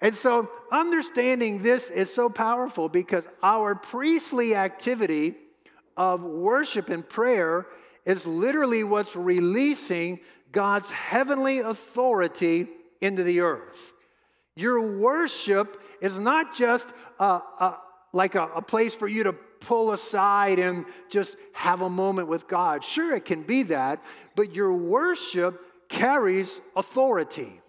And 0.00 0.14
so, 0.14 0.50
understanding 0.72 1.62
this 1.62 1.90
is 1.90 2.12
so 2.12 2.30
powerful 2.30 2.88
because 2.88 3.24
our 3.42 3.74
priestly 3.74 4.54
activity 4.54 5.34
of 5.96 6.22
worship 6.22 6.88
and 6.88 7.06
prayer 7.06 7.66
is 8.06 8.26
literally 8.26 8.82
what's 8.82 9.14
releasing 9.14 10.20
God's 10.52 10.90
heavenly 10.90 11.58
authority 11.58 12.66
into 13.00 13.22
the 13.22 13.40
earth. 13.40 13.92
Your 14.56 14.98
worship 14.98 15.80
is 16.00 16.18
not 16.18 16.54
just 16.54 16.88
a, 17.18 17.24
a, 17.24 17.78
like 18.12 18.34
a, 18.34 18.48
a 18.54 18.62
place 18.62 18.94
for 18.94 19.06
you 19.06 19.24
to 19.24 19.34
pull 19.60 19.92
aside 19.92 20.58
and 20.58 20.84
just 21.08 21.36
have 21.52 21.82
a 21.82 21.90
moment 21.90 22.28
with 22.28 22.48
God. 22.48 22.84
Sure, 22.84 23.14
it 23.14 23.24
can 23.24 23.42
be 23.42 23.62
that, 23.64 24.02
but 24.34 24.54
your 24.54 24.72
worship 24.72 25.88
carries 25.88 26.60
authority. 26.74 27.60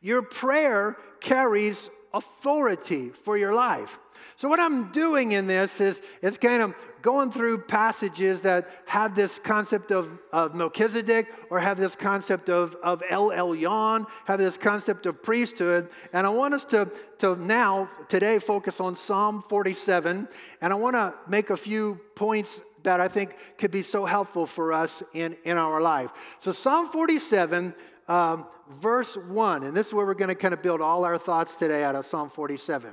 Your 0.00 0.22
prayer 0.22 0.96
carries 1.20 1.88
authority 2.12 3.10
for 3.10 3.36
your 3.36 3.54
life. 3.54 3.98
So, 4.36 4.48
what 4.48 4.60
I'm 4.60 4.90
doing 4.92 5.32
in 5.32 5.46
this 5.46 5.80
is, 5.80 6.02
is 6.20 6.38
kind 6.38 6.62
of 6.62 6.74
going 7.02 7.32
through 7.32 7.58
passages 7.58 8.40
that 8.40 8.68
have 8.86 9.14
this 9.14 9.38
concept 9.38 9.90
of, 9.90 10.10
of 10.32 10.54
Melchizedek 10.54 11.26
or 11.50 11.58
have 11.58 11.76
this 11.76 11.96
concept 11.96 12.48
of, 12.48 12.76
of 12.82 13.02
El 13.10 13.30
Elyon, 13.30 14.06
have 14.24 14.38
this 14.38 14.56
concept 14.56 15.06
of 15.06 15.22
priesthood. 15.22 15.90
And 16.12 16.26
I 16.26 16.30
want 16.30 16.54
us 16.54 16.64
to, 16.66 16.90
to 17.18 17.36
now, 17.36 17.90
today, 18.08 18.38
focus 18.38 18.80
on 18.80 18.96
Psalm 18.96 19.44
47. 19.48 20.28
And 20.60 20.72
I 20.72 20.76
want 20.76 20.94
to 20.94 21.12
make 21.28 21.50
a 21.50 21.56
few 21.56 22.00
points 22.14 22.60
that 22.84 23.00
I 23.00 23.08
think 23.08 23.36
could 23.58 23.70
be 23.70 23.82
so 23.82 24.04
helpful 24.04 24.46
for 24.46 24.72
us 24.72 25.02
in, 25.12 25.36
in 25.44 25.56
our 25.56 25.80
life. 25.80 26.10
So, 26.40 26.52
Psalm 26.52 26.90
47, 26.90 27.74
um, 28.08 28.46
verse 28.80 29.16
1, 29.16 29.64
and 29.64 29.76
this 29.76 29.88
is 29.88 29.94
where 29.94 30.06
we're 30.06 30.14
going 30.14 30.28
to 30.28 30.34
kind 30.34 30.54
of 30.54 30.62
build 30.62 30.80
all 30.80 31.04
our 31.04 31.18
thoughts 31.18 31.56
today 31.56 31.84
out 31.84 31.94
of 31.94 32.06
Psalm 32.06 32.30
47. 32.30 32.92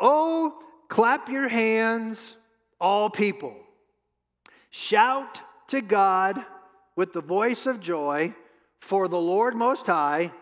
Oh, 0.00 0.58
clap 0.88 1.28
your 1.28 1.48
hands, 1.48 2.36
all 2.80 3.10
people. 3.10 3.56
Shout 4.70 5.40
to 5.68 5.80
God 5.80 6.44
with 6.96 7.12
the 7.12 7.20
voice 7.20 7.66
of 7.66 7.80
joy, 7.80 8.34
for 8.80 9.08
the 9.08 9.20
Lord 9.20 9.54
Most 9.54 9.86
High, 9.86 10.32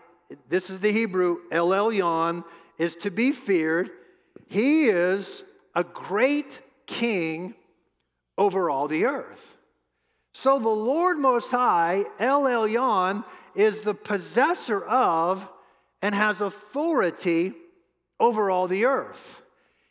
this 0.49 0.69
is 0.69 0.79
the 0.79 0.91
Hebrew, 0.91 1.37
El 1.51 1.69
Elyon, 1.69 2.43
is 2.77 2.95
to 2.97 3.11
be 3.11 3.31
feared. 3.31 3.89
He 4.47 4.85
is 4.85 5.43
a 5.75 5.83
great 5.83 6.59
king 6.85 7.55
over 8.37 8.69
all 8.69 8.87
the 8.87 9.05
earth. 9.05 9.57
So 10.33 10.59
the 10.59 10.69
Lord 10.69 11.17
Most 11.17 11.49
High, 11.49 12.05
El 12.19 12.43
Elyon, 12.43 13.23
is 13.55 13.79
the 13.81 13.93
possessor 13.93 14.83
of 14.83 15.47
and 16.01 16.13
has 16.13 16.41
authority 16.41 17.53
over 18.19 18.49
all 18.49 18.67
the 18.67 18.85
earth. 18.85 19.41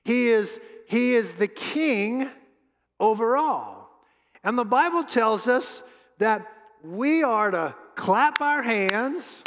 He 0.04 0.28
is, 0.28 0.58
he 0.88 1.14
is 1.14 1.32
the 1.32 1.48
king 1.48 2.28
over 3.00 3.36
all. 3.36 3.90
And 4.44 4.56
the 4.56 4.64
Bible 4.64 5.04
tells 5.04 5.48
us 5.48 5.82
that 6.18 6.46
we 6.82 7.22
are 7.22 7.50
to 7.50 7.74
clap 7.94 8.40
our 8.40 8.62
hands. 8.62 9.42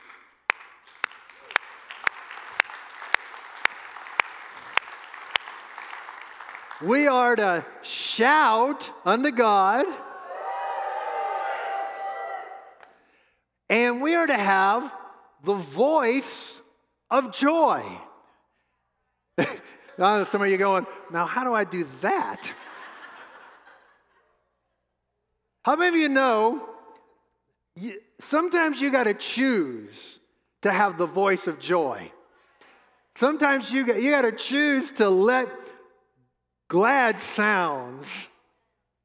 We 6.82 7.08
are 7.08 7.36
to 7.36 7.66
shout 7.82 8.90
unto 9.06 9.32
God. 9.32 9.86
And 13.70 14.02
we 14.02 14.16
are 14.16 14.28
to 14.28 14.38
have 14.38 14.92
the 15.44 15.56
voice 15.56 16.60
of 17.10 17.32
joy. 17.32 17.84
Oh, 20.02 20.24
some 20.24 20.42
of 20.42 20.50
you 20.50 20.58
going, 20.58 20.88
now 21.12 21.26
how 21.26 21.44
do 21.44 21.54
I 21.54 21.66
do 21.66 21.86
that? 22.02 22.54
How 25.64 25.76
many 25.76 25.90
of 25.90 26.02
you 26.02 26.10
know 26.10 26.70
you, 27.76 28.00
sometimes 28.22 28.80
you 28.80 28.92
got 28.92 29.04
to 29.04 29.14
choose 29.14 30.20
to 30.62 30.72
have 30.72 30.98
the 30.98 31.06
voice 31.06 31.48
of 31.48 31.60
joy? 31.60 32.12
Sometimes 33.16 33.72
you 33.72 33.86
you 33.96 34.12
got 34.12 34.22
to 34.22 34.32
choose 34.32 34.94
to 34.94 35.10
let 35.10 35.50
glad 36.70 37.20
sounds 37.20 38.30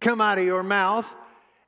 come 0.01 0.21
out 0.21 0.39
of 0.39 0.45
your 0.45 0.63
mouth. 0.63 1.13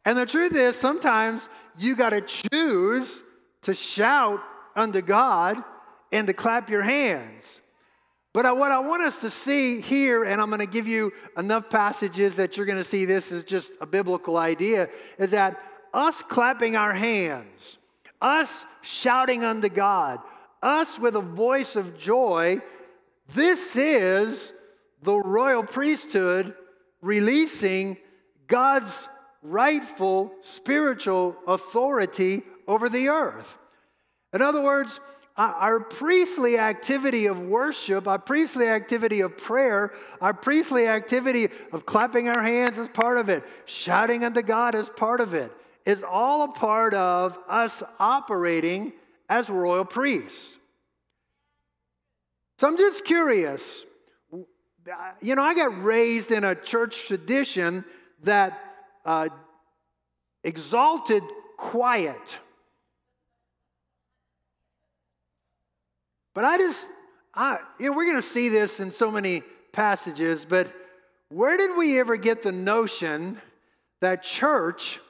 And 0.04 0.16
the 0.16 0.26
truth 0.26 0.54
is, 0.54 0.76
sometimes 0.76 1.48
you 1.76 1.96
got 1.96 2.10
to 2.10 2.20
choose 2.20 3.22
to 3.62 3.74
shout 3.74 4.40
unto 4.76 5.02
God 5.02 5.64
and 6.12 6.28
to 6.28 6.32
clap 6.32 6.70
your 6.70 6.82
hands. 6.82 7.60
But 8.36 8.54
what 8.58 8.70
I 8.70 8.80
want 8.80 9.02
us 9.02 9.16
to 9.20 9.30
see 9.30 9.80
here, 9.80 10.24
and 10.24 10.42
I'm 10.42 10.50
going 10.50 10.60
to 10.60 10.66
give 10.66 10.86
you 10.86 11.10
enough 11.38 11.70
passages 11.70 12.34
that 12.34 12.54
you're 12.54 12.66
going 12.66 12.76
to 12.76 12.84
see 12.84 13.06
this 13.06 13.32
is 13.32 13.44
just 13.44 13.70
a 13.80 13.86
biblical 13.86 14.36
idea, 14.36 14.90
is 15.16 15.30
that 15.30 15.58
us 15.94 16.20
clapping 16.20 16.76
our 16.76 16.92
hands, 16.92 17.78
us 18.20 18.66
shouting 18.82 19.42
unto 19.42 19.70
God, 19.70 20.18
us 20.62 20.98
with 20.98 21.16
a 21.16 21.22
voice 21.22 21.76
of 21.76 21.98
joy, 21.98 22.60
this 23.32 23.74
is 23.74 24.52
the 25.02 25.18
royal 25.18 25.62
priesthood 25.62 26.52
releasing 27.00 27.96
God's 28.48 29.08
rightful 29.40 30.30
spiritual 30.42 31.36
authority 31.46 32.42
over 32.68 32.90
the 32.90 33.08
earth. 33.08 33.56
In 34.34 34.42
other 34.42 34.60
words, 34.60 35.00
our 35.36 35.80
priestly 35.80 36.58
activity 36.58 37.26
of 37.26 37.38
worship, 37.38 38.08
our 38.08 38.18
priestly 38.18 38.68
activity 38.68 39.20
of 39.20 39.36
prayer, 39.36 39.92
our 40.20 40.32
priestly 40.32 40.88
activity 40.88 41.48
of 41.72 41.84
clapping 41.84 42.28
our 42.28 42.42
hands 42.42 42.78
is 42.78 42.88
part 42.88 43.18
of 43.18 43.28
it, 43.28 43.44
shouting 43.66 44.24
unto 44.24 44.40
God 44.40 44.74
is 44.74 44.88
part 44.88 45.20
of 45.20 45.34
it, 45.34 45.52
is 45.84 46.02
all 46.02 46.44
a 46.44 46.52
part 46.52 46.94
of 46.94 47.38
us 47.48 47.82
operating 48.00 48.92
as 49.28 49.50
royal 49.50 49.84
priests. 49.84 50.54
So 52.58 52.66
I'm 52.66 52.78
just 52.78 53.04
curious. 53.04 53.84
You 55.20 55.34
know, 55.34 55.42
I 55.42 55.54
got 55.54 55.82
raised 55.84 56.30
in 56.30 56.44
a 56.44 56.54
church 56.54 57.06
tradition 57.06 57.84
that 58.22 58.58
uh, 59.04 59.28
exalted 60.42 61.22
quiet. 61.58 62.38
But 66.36 66.44
I 66.44 66.58
just, 66.58 66.86
I, 67.32 67.60
you 67.78 67.86
know, 67.86 67.96
we're 67.96 68.04
going 68.04 68.16
to 68.16 68.20
see 68.20 68.50
this 68.50 68.78
in 68.78 68.90
so 68.90 69.10
many 69.10 69.42
passages, 69.72 70.44
but 70.44 70.70
where 71.30 71.56
did 71.56 71.78
we 71.78 71.98
ever 71.98 72.18
get 72.18 72.42
the 72.42 72.52
notion 72.52 73.40
that 74.02 74.22
church 74.22 75.00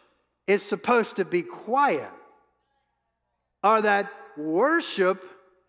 is 0.47 0.63
supposed 0.63 1.17
to 1.17 1.25
be 1.25 1.43
quiet? 1.43 2.13
Or 3.65 3.83
that 3.83 4.09
worship 4.37 5.25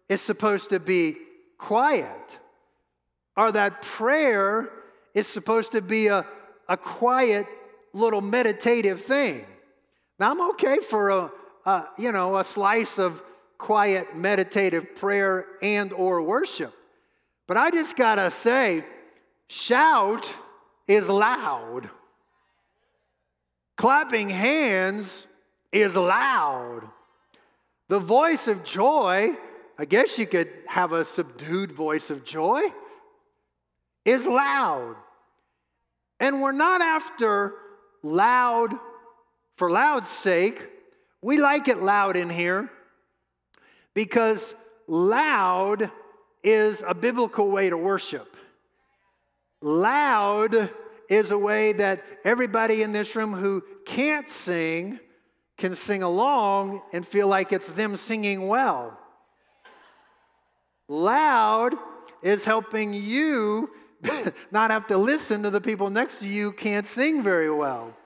is 0.08 0.22
supposed 0.22 0.70
to 0.70 0.80
be 0.80 1.16
quiet? 1.58 2.22
Or 3.36 3.52
that 3.52 3.82
prayer 3.82 4.70
is 5.16 5.26
supposed 5.26 5.72
to 5.72 5.82
be 5.82 6.06
a, 6.06 6.24
a 6.70 6.78
quiet 6.78 7.48
little 7.94 8.22
meditative 8.22 9.02
thing? 9.02 9.44
Now, 10.20 10.30
I'm 10.30 10.50
okay 10.52 10.78
for 10.88 11.10
a, 11.10 11.32
a 11.66 11.88
you 11.98 12.12
know, 12.12 12.38
a 12.38 12.44
slice 12.44 13.00
of 13.00 13.24
quiet 13.58 14.16
meditative 14.16 14.96
prayer 14.96 15.46
and 15.62 15.92
or 15.94 16.22
worship. 16.22 16.74
But 17.48 17.58
I 17.58 17.72
just 17.72 17.96
got 17.96 18.16
to 18.16 18.30
say 18.32 18.86
shout 19.48 20.32
is 20.88 21.08
loud. 21.08 21.90
Clapping 23.76 24.30
hands 24.30 25.28
is 25.72 25.96
loud. 25.96 26.82
The 27.90 28.00
voice 28.00 28.48
of 28.48 28.64
joy, 28.64 29.32
I 29.78 29.86
guess 29.86 30.18
you 30.18 30.26
could 30.26 30.50
have 30.68 30.92
a 30.92 31.06
subdued 31.06 31.72
voice 31.72 32.10
of 32.10 32.26
joy, 32.26 32.62
is 34.04 34.26
loud. 34.26 34.96
And 36.20 36.42
we're 36.42 36.52
not 36.52 36.82
after 36.82 37.54
loud 38.02 38.74
for 39.56 39.70
loud's 39.70 40.10
sake. 40.10 40.68
We 41.22 41.38
like 41.40 41.68
it 41.68 41.82
loud 41.82 42.18
in 42.18 42.30
here 42.30 42.72
because 43.98 44.54
loud 44.86 45.90
is 46.44 46.84
a 46.88 46.94
biblical 46.94 47.50
way 47.50 47.68
to 47.68 47.76
worship. 47.76 48.38
loud 49.60 50.70
is 51.10 51.32
a 51.32 51.38
way 51.38 51.74
that 51.74 52.04
everybody 52.24 52.84
in 52.84 52.92
this 52.92 53.16
room 53.16 53.34
who 53.34 53.64
can't 53.88 54.30
sing 54.30 55.00
can 55.58 55.74
sing 55.76 56.04
along 56.04 56.80
and 56.94 57.08
feel 57.08 57.28
like 57.28 57.52
it's 57.52 57.66
them 57.70 57.98
singing 57.98 58.48
well. 58.48 58.96
Loud 60.88 61.74
is 62.22 62.46
helping 62.46 62.94
you 62.94 63.72
not 64.52 64.70
have 64.70 64.86
to 64.88 64.98
listen 65.00 65.42
to 65.42 65.50
the 65.50 65.60
people 65.60 65.90
next 65.90 66.20
to 66.20 66.28
you 66.28 66.52
can't 66.52 66.86
sing 66.86 67.24
very 67.24 67.50
well. 67.50 67.98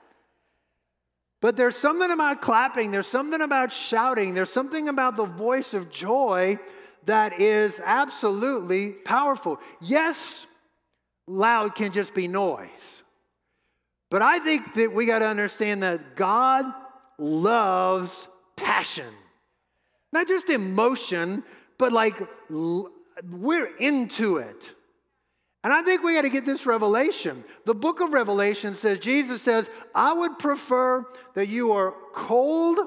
But 1.42 1.56
there's 1.56 1.76
something 1.76 2.12
about 2.12 2.40
clapping, 2.40 2.92
there's 2.92 3.08
something 3.08 3.42
about 3.42 3.72
shouting, 3.72 4.32
there's 4.32 4.52
something 4.52 4.88
about 4.88 5.16
the 5.16 5.26
voice 5.26 5.74
of 5.74 5.90
joy 5.90 6.56
that 7.04 7.40
is 7.40 7.80
absolutely 7.84 8.90
powerful. 8.90 9.58
Yes, 9.80 10.46
loud 11.26 11.74
can 11.74 11.90
just 11.90 12.14
be 12.14 12.28
noise. 12.28 13.02
But 14.08 14.22
I 14.22 14.38
think 14.38 14.74
that 14.74 14.94
we 14.94 15.04
got 15.04 15.18
to 15.18 15.26
understand 15.26 15.82
that 15.82 16.14
God 16.14 16.64
loves 17.18 18.28
passion. 18.54 19.12
Not 20.12 20.28
just 20.28 20.48
emotion, 20.48 21.42
but 21.76 21.92
like 21.92 22.22
we're 22.48 23.76
into 23.78 24.36
it. 24.36 24.70
And 25.64 25.72
I 25.72 25.82
think 25.82 26.02
we 26.02 26.14
got 26.14 26.22
to 26.22 26.30
get 26.30 26.44
this 26.44 26.66
revelation. 26.66 27.44
The 27.66 27.74
book 27.74 28.00
of 28.00 28.12
Revelation 28.12 28.74
says, 28.74 28.98
Jesus 28.98 29.42
says, 29.42 29.70
I 29.94 30.12
would 30.12 30.38
prefer 30.38 31.06
that 31.34 31.48
you 31.48 31.72
are 31.72 31.94
cold 32.12 32.78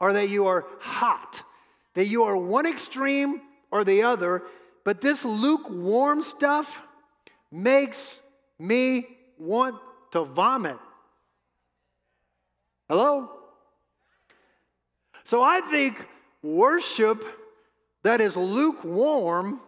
or 0.00 0.14
that 0.14 0.28
you 0.30 0.46
are 0.46 0.64
hot, 0.80 1.42
that 1.94 2.06
you 2.06 2.24
are 2.24 2.36
one 2.36 2.66
extreme 2.66 3.42
or 3.70 3.84
the 3.84 4.02
other. 4.02 4.42
But 4.84 5.02
this 5.02 5.24
lukewarm 5.24 6.22
stuff 6.22 6.80
makes 7.52 8.18
me 8.58 9.06
want 9.38 9.76
to 10.12 10.24
vomit. 10.24 10.78
Hello? 12.88 13.30
So 15.24 15.42
I 15.42 15.60
think 15.60 16.02
worship 16.42 17.22
that 18.02 18.22
is 18.22 18.34
lukewarm 18.34 19.60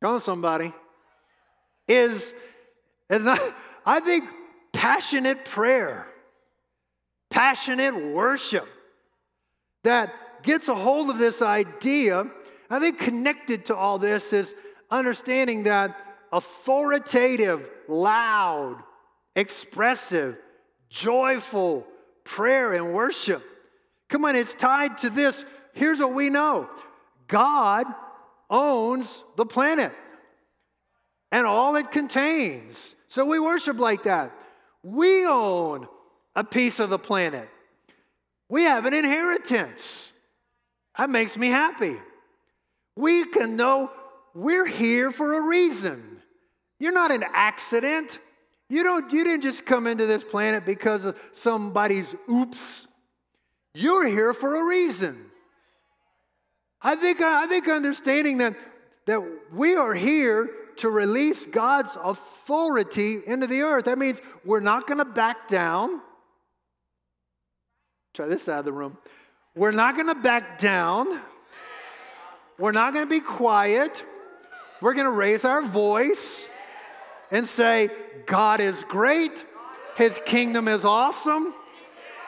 Come 0.00 0.14
on, 0.14 0.20
somebody. 0.20 0.72
Is, 1.86 2.32
is 3.10 3.22
not, 3.22 3.40
I 3.86 4.00
think 4.00 4.24
passionate 4.72 5.44
prayer, 5.44 6.06
passionate 7.30 7.96
worship 8.14 8.66
that 9.84 10.42
gets 10.42 10.68
a 10.68 10.74
hold 10.74 11.10
of 11.10 11.18
this 11.18 11.42
idea. 11.42 12.26
I 12.70 12.78
think 12.78 12.98
connected 12.98 13.66
to 13.66 13.76
all 13.76 13.98
this 13.98 14.32
is 14.32 14.54
understanding 14.90 15.64
that 15.64 15.96
authoritative, 16.32 17.68
loud, 17.88 18.82
expressive, 19.34 20.36
joyful 20.90 21.86
prayer 22.24 22.74
and 22.74 22.92
worship. 22.92 23.42
Come 24.08 24.24
on, 24.24 24.36
it's 24.36 24.54
tied 24.54 24.98
to 24.98 25.10
this. 25.10 25.44
Here's 25.72 25.98
what 25.98 26.12
we 26.12 26.30
know 26.30 26.68
God 27.26 27.86
owns 28.50 29.24
the 29.36 29.46
planet 29.46 29.92
and 31.30 31.46
all 31.46 31.76
it 31.76 31.90
contains. 31.90 32.94
So 33.08 33.24
we 33.24 33.38
worship 33.38 33.78
like 33.78 34.04
that. 34.04 34.32
We 34.82 35.26
own 35.26 35.86
a 36.34 36.44
piece 36.44 36.80
of 36.80 36.90
the 36.90 36.98
planet. 36.98 37.48
We 38.48 38.62
have 38.62 38.86
an 38.86 38.94
inheritance. 38.94 40.12
That 40.96 41.10
makes 41.10 41.36
me 41.36 41.48
happy. 41.48 41.96
We 42.96 43.24
can 43.26 43.56
know 43.56 43.90
we're 44.34 44.66
here 44.66 45.12
for 45.12 45.38
a 45.38 45.42
reason. 45.42 46.20
You're 46.80 46.92
not 46.92 47.10
an 47.10 47.24
accident. 47.32 48.18
You 48.68 48.82
don't 48.82 49.12
you 49.12 49.24
didn't 49.24 49.42
just 49.42 49.64
come 49.64 49.86
into 49.86 50.06
this 50.06 50.22
planet 50.22 50.64
because 50.64 51.04
of 51.04 51.16
somebody's 51.32 52.14
oops. 52.30 52.86
You're 53.74 54.06
here 54.06 54.34
for 54.34 54.56
a 54.56 54.64
reason. 54.64 55.27
I 56.80 56.96
think, 56.96 57.20
I 57.20 57.46
think 57.46 57.68
understanding 57.68 58.38
that, 58.38 58.54
that 59.06 59.20
we 59.52 59.74
are 59.74 59.94
here 59.94 60.50
to 60.76 60.90
release 60.90 61.44
God's 61.44 61.96
authority 62.02 63.18
into 63.26 63.46
the 63.46 63.62
earth. 63.62 63.86
That 63.86 63.98
means 63.98 64.20
we're 64.44 64.60
not 64.60 64.86
going 64.86 64.98
to 64.98 65.04
back 65.04 65.48
down. 65.48 66.00
Try 68.14 68.26
this 68.26 68.44
side 68.44 68.60
of 68.60 68.64
the 68.64 68.72
room. 68.72 68.96
We're 69.56 69.72
not 69.72 69.96
going 69.96 70.06
to 70.06 70.14
back 70.14 70.58
down. 70.58 71.20
We're 72.58 72.72
not 72.72 72.94
going 72.94 73.06
to 73.06 73.10
be 73.10 73.20
quiet. 73.20 74.04
We're 74.80 74.94
going 74.94 75.06
to 75.06 75.10
raise 75.10 75.44
our 75.44 75.62
voice 75.62 76.46
and 77.30 77.46
say, 77.46 77.90
God 78.26 78.60
is 78.60 78.84
great. 78.84 79.32
His 79.96 80.20
kingdom 80.24 80.68
is 80.68 80.84
awesome. 80.84 81.54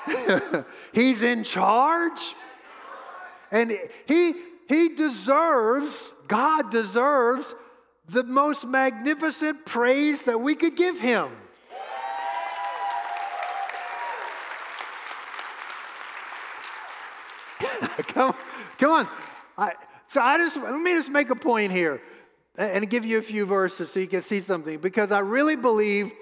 He's 0.93 1.23
in 1.23 1.45
charge. 1.45 2.35
And 3.51 3.79
he, 4.07 4.35
he 4.69 4.95
deserves, 4.95 6.13
God 6.29 6.71
deserves 6.71 7.55
the 8.09 8.23
most 8.25 8.67
magnificent 8.67 9.65
praise 9.65 10.23
that 10.23 10.41
we 10.41 10.55
could 10.55 10.77
give 10.77 11.01
him. 11.01 11.29
come, 18.09 18.35
come 18.79 18.91
on. 18.91 19.09
I, 19.57 19.73
so 20.09 20.21
I 20.21 20.39
just 20.39 20.57
let 20.57 20.81
me 20.81 20.93
just 20.93 21.11
make 21.11 21.31
a 21.31 21.37
point 21.37 21.73
here 21.73 22.01
and 22.57 22.89
give 22.91 23.05
you 23.05 23.19
a 23.19 23.23
few 23.23 23.47
verses 23.47 23.91
so 23.91 24.01
you 24.01 24.09
can 24.09 24.23
see 24.23 24.41
something 24.41 24.79
because 24.79 25.13
I 25.13 25.21
really 25.21 25.57
believe 25.57 26.13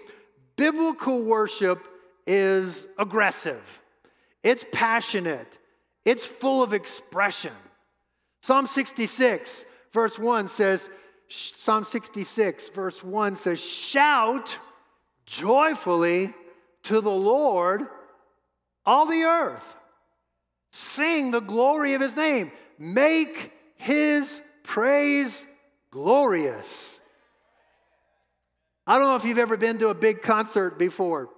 biblical 0.57 1.25
worship 1.25 1.83
is 2.27 2.87
aggressive. 2.99 3.63
It's 4.43 4.65
passionate. 4.73 5.58
It's 6.09 6.25
full 6.25 6.63
of 6.63 6.73
expression. 6.73 7.53
Psalm 8.41 8.67
66, 8.67 9.67
verse 9.93 10.19
1 10.19 10.49
says, 10.49 10.89
Psalm 11.29 11.85
66, 11.85 12.71
verse 12.71 13.05
1 13.05 13.37
says, 13.37 13.61
Shout 13.61 14.57
joyfully 15.27 16.33
to 16.85 17.03
the 17.03 17.11
Lord, 17.11 17.89
all 18.87 19.05
the 19.05 19.25
earth. 19.25 19.77
Sing 20.73 21.31
the 21.31 21.41
glory 21.41 21.93
of 21.93 22.01
his 22.01 22.17
name. 22.17 22.53
Make 22.79 23.53
his 23.77 24.41
praise 24.63 25.45
glorious. 25.91 26.99
I 28.87 28.97
don't 28.99 29.09
know 29.09 29.17
if 29.17 29.27
you've 29.27 29.37
ever 29.37 29.59
been 29.59 29.77
to 29.81 29.91
a 29.91 29.95
big 29.95 30.23
concert 30.23 30.79
before, 30.79 31.29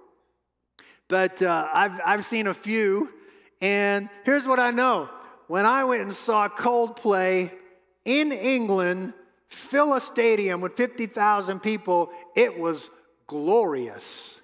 but 1.09 1.41
uh, 1.41 1.67
I've, 1.73 1.99
I've 2.05 2.25
seen 2.25 2.47
a 2.47 2.53
few. 2.53 3.09
And 3.61 4.09
here's 4.23 4.45
what 4.45 4.59
I 4.59 4.71
know 4.71 5.09
when 5.47 5.65
I 5.65 5.83
went 5.83 6.01
and 6.01 6.15
saw 6.15 6.49
Coldplay 6.49 7.51
in 8.05 8.31
England 8.31 9.13
fill 9.47 9.93
a 9.93 10.01
stadium 10.01 10.61
with 10.61 10.75
50,000 10.75 11.59
people, 11.59 12.09
it 12.35 12.57
was 12.57 12.89
glorious. 13.27 14.39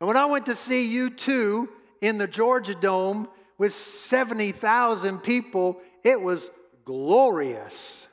And 0.00 0.08
when 0.08 0.16
I 0.16 0.24
went 0.24 0.46
to 0.46 0.54
see 0.54 0.92
U2 0.96 1.68
in 2.00 2.18
the 2.18 2.26
Georgia 2.26 2.74
Dome 2.74 3.28
with 3.58 3.72
70,000 3.72 5.18
people, 5.18 5.80
it 6.02 6.20
was 6.20 6.50
glorious. 6.84 8.06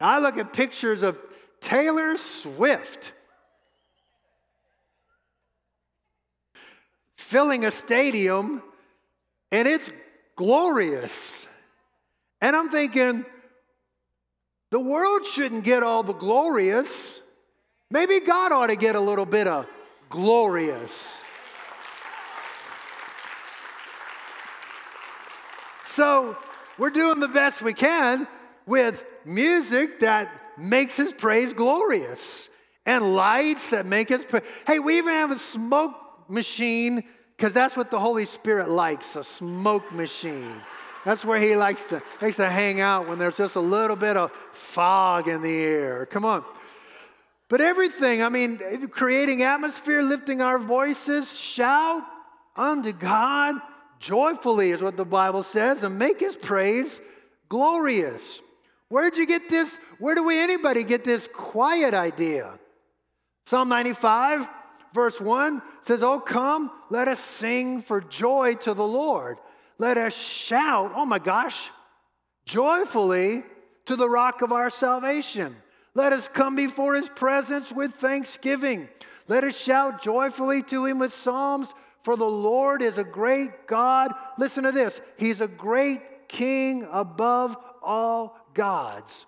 Now 0.00 0.08
I 0.08 0.18
look 0.18 0.38
at 0.38 0.52
pictures 0.52 1.02
of 1.02 1.18
Taylor 1.60 2.16
Swift 2.16 3.12
filling 7.16 7.64
a 7.64 7.70
stadium 7.70 8.62
and 9.52 9.68
it's 9.68 9.90
glorious. 10.36 11.46
And 12.40 12.54
I'm 12.54 12.70
thinking, 12.70 13.24
the 14.70 14.80
world 14.80 15.26
shouldn't 15.26 15.64
get 15.64 15.82
all 15.82 16.02
the 16.02 16.12
glorious. 16.12 17.20
Maybe 17.90 18.20
God 18.20 18.52
ought 18.52 18.66
to 18.66 18.76
get 18.76 18.94
a 18.94 19.00
little 19.00 19.26
bit 19.26 19.46
of 19.46 19.66
glorious. 20.10 21.18
So 25.86 26.36
we're 26.78 26.90
doing 26.90 27.20
the 27.20 27.28
best 27.28 27.62
we 27.62 27.72
can 27.72 28.28
with 28.66 29.04
music 29.24 30.00
that 30.00 30.30
makes 30.58 30.96
his 30.96 31.12
praise 31.12 31.52
glorious 31.52 32.48
and 32.84 33.14
lights 33.14 33.70
that 33.70 33.86
make 33.86 34.10
his 34.10 34.24
praise. 34.24 34.42
Hey, 34.66 34.78
we 34.78 34.98
even 34.98 35.12
have 35.12 35.30
a 35.30 35.38
smoke 35.38 35.94
machine 36.28 37.04
because 37.36 37.52
that's 37.52 37.76
what 37.76 37.90
the 37.90 38.00
Holy 38.00 38.24
Spirit 38.24 38.70
likes 38.70 39.16
a 39.16 39.24
smoke 39.24 39.92
machine. 39.92 40.60
That's 41.04 41.24
where 41.24 41.38
he 41.38 41.54
likes 41.54 41.86
to, 41.86 42.02
likes 42.20 42.36
to 42.36 42.50
hang 42.50 42.80
out 42.80 43.08
when 43.08 43.18
there's 43.18 43.36
just 43.36 43.56
a 43.56 43.60
little 43.60 43.96
bit 43.96 44.16
of 44.16 44.32
fog 44.52 45.28
in 45.28 45.42
the 45.42 45.54
air. 45.54 46.06
Come 46.06 46.24
on. 46.24 46.44
But 47.48 47.60
everything, 47.60 48.22
I 48.22 48.28
mean, 48.28 48.58
creating 48.88 49.42
atmosphere, 49.42 50.02
lifting 50.02 50.40
our 50.40 50.58
voices, 50.58 51.32
shout 51.32 52.02
unto 52.56 52.92
God 52.92 53.56
joyfully, 54.00 54.72
is 54.72 54.82
what 54.82 54.96
the 54.96 55.04
Bible 55.04 55.44
says, 55.44 55.84
and 55.84 55.98
make 55.98 56.18
his 56.18 56.34
praise 56.34 57.00
glorious. 57.48 58.40
Where'd 58.88 59.16
you 59.16 59.26
get 59.26 59.48
this? 59.48 59.78
Where 59.98 60.14
do 60.14 60.24
we 60.24 60.38
anybody 60.40 60.82
get 60.82 61.04
this 61.04 61.28
quiet 61.32 61.94
idea? 61.94 62.58
Psalm 63.46 63.68
95, 63.68 64.48
verse 64.96 65.20
1 65.20 65.62
says, 65.82 66.02
Oh, 66.02 66.18
come, 66.18 66.72
let 66.90 67.06
us 67.06 67.20
sing 67.20 67.80
for 67.80 68.00
joy 68.00 68.54
to 68.62 68.74
the 68.74 68.86
Lord. 68.86 69.38
Let 69.78 69.98
us 69.98 70.16
shout, 70.16 70.92
oh 70.96 71.06
my 71.06 71.20
gosh, 71.20 71.70
joyfully 72.46 73.44
to 73.84 73.94
the 73.94 74.08
rock 74.08 74.42
of 74.42 74.50
our 74.50 74.70
salvation. 74.70 75.54
Let 75.94 76.12
us 76.12 76.28
come 76.28 76.56
before 76.56 76.94
his 76.94 77.08
presence 77.08 77.70
with 77.70 77.94
thanksgiving. 77.94 78.88
Let 79.28 79.44
us 79.44 79.56
shout 79.56 80.02
joyfully 80.02 80.62
to 80.64 80.86
him 80.86 80.98
with 80.98 81.12
psalms, 81.12 81.72
for 82.02 82.16
the 82.16 82.24
Lord 82.24 82.82
is 82.82 82.98
a 82.98 83.04
great 83.04 83.66
God. 83.66 84.12
Listen 84.38 84.64
to 84.64 84.72
this 84.72 85.00
He's 85.16 85.40
a 85.40 85.48
great 85.48 86.28
king 86.28 86.86
above 86.90 87.56
all 87.82 88.38
gods. 88.54 89.26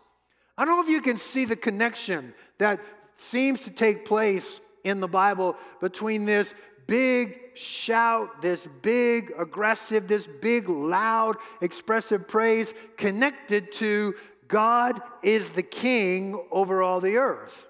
I 0.56 0.64
don't 0.64 0.76
know 0.76 0.82
if 0.82 0.88
you 0.88 1.02
can 1.02 1.16
see 1.16 1.44
the 1.44 1.56
connection 1.56 2.34
that 2.58 2.80
seems 3.16 3.60
to 3.62 3.70
take 3.70 4.04
place 4.04 4.60
in 4.88 5.00
the 5.00 5.08
Bible 5.08 5.56
between 5.80 6.24
this 6.24 6.54
big 6.86 7.38
shout, 7.54 8.42
this 8.42 8.66
big 8.82 9.32
aggressive, 9.38 10.08
this 10.08 10.26
big 10.26 10.68
loud 10.68 11.36
expressive 11.60 12.26
praise 12.26 12.72
connected 12.96 13.72
to 13.74 14.14
God 14.48 15.02
is 15.22 15.50
the 15.50 15.62
king 15.62 16.42
over 16.50 16.82
all 16.82 17.00
the 17.00 17.18
earth. 17.18 17.66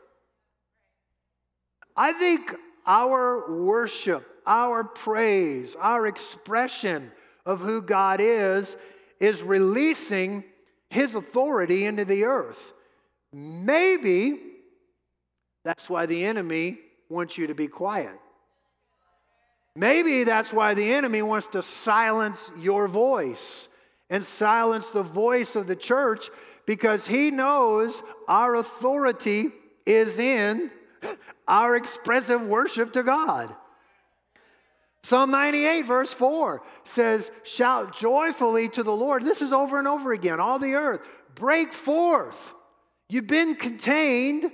I 1.97 2.13
think 2.13 2.55
our 2.87 3.53
worship, 3.53 4.25
our 4.47 4.85
praise, 4.85 5.77
our 5.79 6.07
expression 6.07 7.11
of 7.45 7.61
who 7.61 7.83
God 7.83 8.21
is, 8.21 8.77
is 9.19 9.43
releasing 9.43 10.45
his 10.91 11.15
authority 11.17 11.87
into 11.87 12.05
the 12.05 12.25
earth. 12.25 12.73
Maybe 13.33 14.41
that's 15.65 15.91
why 15.91 16.07
the 16.07 16.25
enemy 16.25 16.79
wants 17.09 17.39
you 17.39 17.47
to 17.47 17.55
be 17.55 17.69
quiet. 17.69 18.19
Maybe 19.75 20.25
that's 20.25 20.53
why 20.53 20.75
the 20.75 20.93
enemy 20.93 21.23
wants 21.23 21.47
to 21.49 21.63
silence 21.63 22.51
your 22.59 22.89
voice 22.89 23.69
and 24.11 24.25
silence 24.25 24.91
the 24.91 25.03
voice 25.03 25.55
of 25.55 25.67
the 25.67 25.77
church 25.77 26.31
because 26.67 27.07
he 27.07 27.31
knows 27.31 28.03
our 28.27 28.57
authority 28.57 29.51
is 29.87 30.19
in 30.19 30.71
our 31.47 31.77
expressive 31.77 32.43
worship 32.43 32.93
to 32.95 33.03
God. 33.03 33.55
Psalm 35.05 35.31
98, 35.31 35.87
verse 35.87 36.13
4 36.13 36.63
says, 36.85 37.31
Shout 37.45 37.97
joyfully 37.97 38.69
to 38.71 38.83
the 38.83 38.93
Lord. 38.93 39.25
This 39.25 39.41
is 39.41 39.53
over 39.53 39.79
and 39.79 39.89
over 39.89 40.13
again, 40.13 40.41
all 40.41 40.59
the 40.59 40.75
earth. 40.75 41.01
Break 41.35 41.73
forth. 41.73 42.53
You've 43.09 43.27
been 43.27 43.55
contained, 43.55 44.51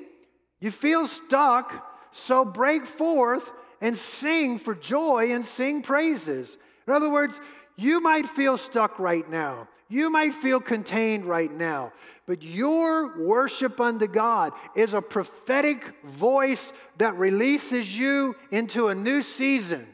you 0.60 0.70
feel 0.70 1.08
stuck, 1.08 1.93
so 2.14 2.44
break 2.44 2.86
forth 2.86 3.50
and 3.80 3.98
sing 3.98 4.56
for 4.56 4.74
joy 4.74 5.32
and 5.32 5.44
sing 5.44 5.82
praises. 5.82 6.56
In 6.86 6.92
other 6.92 7.10
words, 7.10 7.40
you 7.76 8.00
might 8.00 8.28
feel 8.28 8.56
stuck 8.56 9.00
right 9.00 9.28
now. 9.28 9.66
You 9.88 10.10
might 10.10 10.32
feel 10.32 10.60
contained 10.60 11.24
right 11.24 11.52
now, 11.52 11.92
but 12.26 12.42
your 12.42 13.18
worship 13.20 13.80
unto 13.80 14.06
God 14.06 14.52
is 14.74 14.94
a 14.94 15.02
prophetic 15.02 15.92
voice 16.04 16.72
that 16.98 17.16
releases 17.16 17.96
you 17.96 18.36
into 18.50 18.88
a 18.88 18.94
new 18.94 19.20
season 19.20 19.86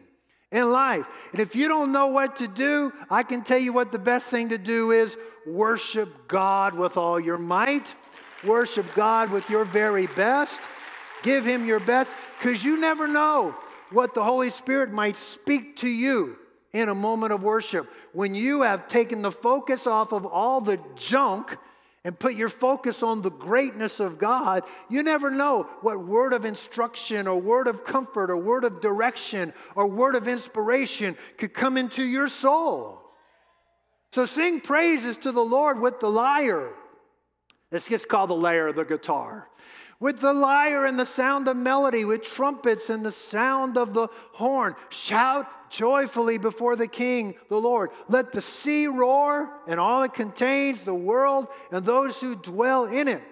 in 0.52 0.70
life. 0.70 1.06
And 1.33 1.40
if 1.40 1.56
you 1.56 1.68
don't 1.68 1.90
know 1.90 2.09
what 2.09 2.37
to 2.37 2.48
do, 2.48 2.92
I 3.11 3.22
can 3.22 3.42
tell 3.42 3.59
you 3.59 3.72
what 3.72 3.92
the 3.92 3.98
best 3.98 4.28
thing 4.28 4.50
to 4.50 4.59
do 4.59 4.92
is 4.92 5.16
worship 5.46 6.28
God 6.28 6.74
with 6.74 6.96
all 6.96 7.18
your 7.18 7.38
might, 7.38 7.94
worship 8.44 8.87
God 8.94 9.30
with 9.30 9.48
your 9.48 9.64
very 9.64 10.06
best, 10.06 10.61
give 11.22 11.44
Him 11.44 11.66
your 11.66 11.80
best, 11.80 12.14
because 12.38 12.64
you 12.64 12.78
never 12.78 13.06
know 13.09 13.54
what 13.90 14.14
the 14.14 14.22
Holy 14.22 14.50
Spirit 14.50 14.92
might 14.92 15.16
speak 15.16 15.76
to 15.78 15.88
you 15.88 16.37
in 16.72 16.88
a 16.88 16.94
moment 16.94 17.33
of 17.33 17.42
worship 17.42 17.90
when 18.12 18.35
you 18.35 18.62
have 18.62 18.88
taken 18.88 19.22
the 19.22 19.33
focus 19.33 19.87
off 19.87 20.12
of 20.12 20.24
all 20.24 20.61
the 20.61 20.78
junk 20.96 21.56
and 22.04 22.18
put 22.18 22.35
your 22.35 22.48
focus 22.48 23.02
on 23.02 23.20
the 23.20 23.30
greatness 23.30 24.00
of 24.00 24.18
God, 24.18 24.62
you 24.88 25.02
never 25.02 25.30
know 25.30 25.64
what 25.83 26.02
word 26.02 26.33
of 26.33 26.44
instruction 26.44 27.26
or 27.26 27.38
word 27.38 27.66
of 27.66 27.85
comfort 27.85 28.30
or 28.30 28.38
word 28.38 28.64
of 28.64 28.80
direction 28.80 29.52
or 29.74 29.87
word 29.87 30.14
of 30.14 30.26
inspiration 30.26 31.16
could 31.37 31.52
come 31.52 31.76
into 31.76 32.02
your 32.02 32.28
soul. 32.28 33.02
So 34.12 34.24
sing 34.24 34.61
praises 34.61 35.18
to 35.18 35.33
the 35.33 35.44
Lord 35.44 35.78
with 35.78 36.00
the 36.00 36.09
lyre. 36.09 36.70
This 37.70 37.88
gets 37.88 38.06
called 38.06 38.30
the 38.30 38.35
lyre 38.35 38.68
of 38.68 38.76
the 38.76 38.85
guitar 38.85 39.48
with 40.01 40.19
the 40.19 40.33
lyre 40.33 40.87
and 40.87 40.99
the 40.99 41.07
sound 41.07 41.47
of 41.47 41.57
melody, 41.57 42.07
with 42.07 42.23
trumpets 42.23 42.89
and 42.89 43.05
the 43.05 43.13
sound 43.13 43.77
of 43.77 43.93
the 43.93 44.09
horn. 44.33 44.75
Shout 44.89 45.47
joyfully 45.71 46.39
before 46.39 46.75
the 46.75 46.89
King, 46.89 47.35
the 47.51 47.59
Lord. 47.59 47.91
Let 48.09 48.33
the 48.33 48.41
sea 48.41 48.87
roar 48.87 49.51
and 49.69 49.79
all 49.79 50.03
it 50.03 50.15
contains, 50.15 50.83
the 50.83 50.95
world 50.95 51.49
and 51.71 51.85
those 51.85 52.19
who 52.19 52.35
dwell 52.35 52.87
in 52.87 53.09
it. 53.09 53.23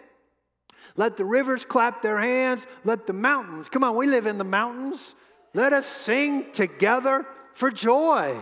Let 0.95 1.17
the 1.17 1.25
rivers 1.25 1.65
clap 1.65 2.03
their 2.03 2.19
hands. 2.19 2.67
Let 2.85 3.07
the 3.07 3.13
mountains, 3.15 3.69
come 3.69 3.83
on, 3.83 3.97
we 3.97 4.07
live 4.07 4.27
in 4.27 4.37
the 4.37 4.45
mountains. 4.45 5.15
Let 5.55 5.73
us 5.73 5.87
sing 5.87 6.53
together 6.53 7.27
for 7.55 7.71
joy. 7.71 8.39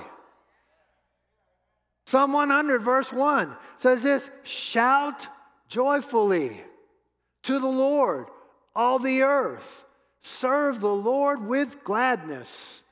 Psalm 2.07 2.33
100, 2.33 2.83
verse 2.83 3.13
1 3.13 3.57
says 3.79 4.03
this 4.03 4.29
Shout 4.43 5.27
joyfully 5.69 6.61
to 7.47 7.59
the 7.59 7.67
Lord, 7.67 8.27
all 8.75 8.99
the 8.99 9.23
earth. 9.23 9.85
Serve 10.23 10.81
the 10.81 10.93
Lord 10.93 11.47
with 11.47 11.85
gladness. 11.85 12.83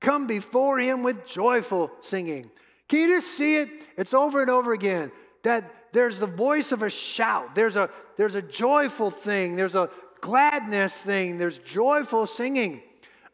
Come 0.00 0.26
before 0.26 0.78
him 0.78 1.02
with 1.02 1.26
joyful 1.26 1.90
singing. 2.00 2.50
Can 2.88 3.00
you 3.00 3.08
just 3.20 3.36
see 3.36 3.56
it? 3.56 3.68
It's 3.96 4.14
over 4.14 4.40
and 4.40 4.50
over 4.50 4.72
again 4.72 5.12
that 5.44 5.70
there's 5.92 6.18
the 6.18 6.26
voice 6.26 6.72
of 6.72 6.82
a 6.82 6.90
shout. 6.90 7.54
There's 7.54 7.76
a, 7.76 7.90
there's 8.16 8.34
a 8.34 8.42
joyful 8.42 9.10
thing. 9.10 9.56
There's 9.56 9.74
a 9.74 9.90
gladness 10.20 10.94
thing. 10.94 11.36
There's 11.36 11.58
joyful 11.58 12.26
singing. 12.26 12.82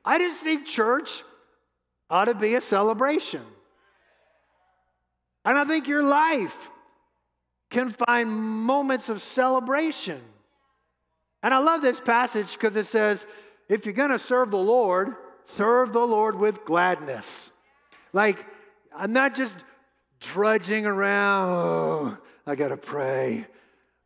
I 0.04 0.18
just 0.18 0.42
think 0.42 0.66
church 0.66 1.22
ought 2.10 2.24
to 2.24 2.34
be 2.34 2.56
a 2.56 2.60
celebration. 2.60 3.42
And 5.44 5.56
I 5.56 5.64
think 5.64 5.86
your 5.86 6.02
life 6.02 6.68
can 7.70 7.90
find 7.90 8.30
moments 8.30 9.08
of 9.08 9.22
celebration. 9.22 10.20
And 11.42 11.54
I 11.54 11.58
love 11.58 11.82
this 11.82 12.00
passage 12.00 12.52
because 12.52 12.76
it 12.76 12.86
says, 12.86 13.24
if 13.68 13.84
you're 13.84 13.94
going 13.94 14.10
to 14.10 14.18
serve 14.18 14.50
the 14.50 14.58
Lord, 14.58 15.14
serve 15.44 15.92
the 15.92 16.04
Lord 16.04 16.36
with 16.36 16.64
gladness. 16.64 17.50
Like, 18.12 18.44
I'm 18.96 19.12
not 19.12 19.34
just 19.34 19.54
drudging 20.20 20.86
around, 20.86 21.50
oh, 21.50 22.18
I 22.46 22.54
got 22.54 22.68
to 22.68 22.76
pray. 22.76 23.46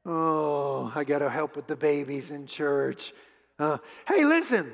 Oh, 0.04 0.92
I 0.94 1.04
got 1.04 1.20
to 1.20 1.30
help 1.30 1.56
with 1.56 1.66
the 1.66 1.76
babies 1.76 2.30
in 2.30 2.46
church. 2.46 3.14
Uh, 3.58 3.78
hey, 4.06 4.24
listen, 4.24 4.72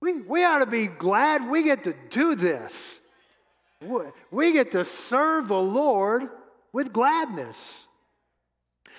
we, 0.00 0.20
we 0.20 0.44
ought 0.44 0.58
to 0.58 0.66
be 0.66 0.86
glad 0.86 1.48
we 1.48 1.64
get 1.64 1.84
to 1.84 1.94
do 2.10 2.34
this. 2.34 3.00
We 4.30 4.52
get 4.52 4.72
to 4.72 4.84
serve 4.84 5.48
the 5.48 5.60
Lord 5.60 6.28
with 6.72 6.92
gladness. 6.92 7.88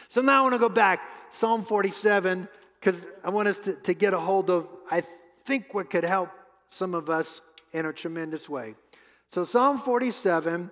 So 0.08 0.22
now 0.22 0.40
I 0.40 0.42
want 0.42 0.56
to 0.56 0.60
go 0.60 0.70
back 0.70 1.02
Psalm 1.32 1.64
47 1.64 2.48
because 2.80 3.06
I 3.24 3.30
want 3.30 3.48
us 3.48 3.60
to, 3.60 3.74
to 3.74 3.94
get 3.94 4.14
a 4.14 4.20
hold 4.20 4.50
of, 4.50 4.68
I 4.90 5.04
think, 5.46 5.74
what 5.74 5.90
could 5.90 6.04
help 6.04 6.30
some 6.70 6.94
of 6.94 7.10
us 7.10 7.42
in 7.74 7.86
a 7.86 7.94
tremendous 7.94 8.48
way. 8.48 8.76
So, 9.30 9.44
Psalm 9.44 9.80
47, 9.80 10.72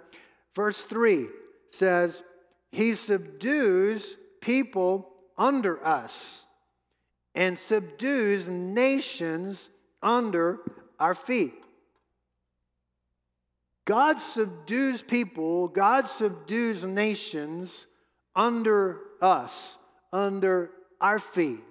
verse 0.55 0.83
3 0.83 1.27
says, 1.69 2.23
He 2.71 2.93
subdues 2.93 4.15
people 4.41 5.09
under 5.37 5.85
us 5.85 6.45
and 7.35 7.59
subdues 7.59 8.49
nations 8.49 9.69
under 10.01 10.59
our 10.99 11.13
feet. 11.13 11.53
God 13.85 14.19
subdues 14.19 15.01
people, 15.01 15.67
God 15.67 16.07
subdues 16.07 16.83
nations 16.83 17.85
under 18.35 18.99
us 19.21 19.77
under 20.11 20.71
our 20.99 21.19
feet. 21.19 21.63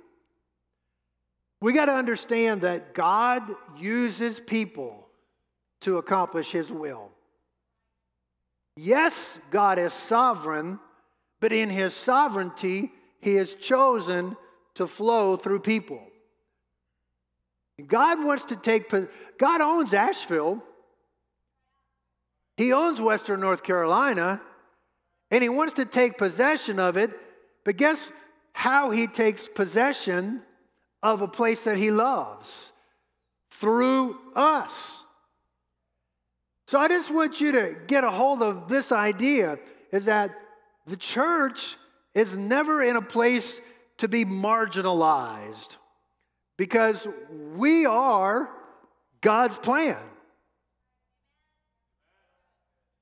We 1.60 1.72
got 1.72 1.86
to 1.86 1.94
understand 1.94 2.60
that 2.62 2.94
God 2.94 3.42
uses 3.78 4.40
people 4.40 5.08
to 5.82 5.98
accomplish 5.98 6.50
His 6.50 6.70
will. 6.70 7.10
Yes, 8.76 9.38
God 9.50 9.78
is 9.78 9.92
sovereign, 9.92 10.78
but 11.40 11.52
in 11.52 11.70
His 11.70 11.94
sovereignty, 11.94 12.92
He 13.20 13.34
has 13.34 13.54
chosen 13.54 14.36
to 14.74 14.86
flow 14.86 15.36
through 15.36 15.60
people. 15.60 16.02
God 17.86 18.22
wants 18.22 18.44
to 18.46 18.56
take, 18.56 18.90
God 19.38 19.60
owns 19.60 19.94
Asheville, 19.94 20.62
He 22.56 22.72
owns 22.72 23.00
Western 23.00 23.40
North 23.40 23.62
Carolina, 23.62 24.40
and 25.30 25.42
he 25.42 25.48
wants 25.48 25.74
to 25.74 25.84
take 25.84 26.18
possession 26.18 26.78
of 26.78 26.96
it. 26.96 27.10
But 27.64 27.76
guess 27.76 28.08
how 28.56 28.88
he 28.88 29.06
takes 29.06 29.46
possession 29.46 30.40
of 31.02 31.20
a 31.20 31.28
place 31.28 31.64
that 31.64 31.76
he 31.76 31.90
loves? 31.90 32.72
Through 33.50 34.16
us. 34.34 35.04
So 36.66 36.78
I 36.78 36.88
just 36.88 37.12
want 37.12 37.38
you 37.38 37.52
to 37.52 37.76
get 37.86 38.02
a 38.02 38.10
hold 38.10 38.40
of 38.40 38.66
this 38.66 38.92
idea 38.92 39.58
is 39.92 40.06
that 40.06 40.30
the 40.86 40.96
church 40.96 41.76
is 42.14 42.34
never 42.34 42.82
in 42.82 42.96
a 42.96 43.02
place 43.02 43.60
to 43.98 44.08
be 44.08 44.24
marginalized 44.24 45.76
because 46.56 47.06
we 47.56 47.84
are 47.84 48.48
God's 49.20 49.58
plan. 49.58 50.00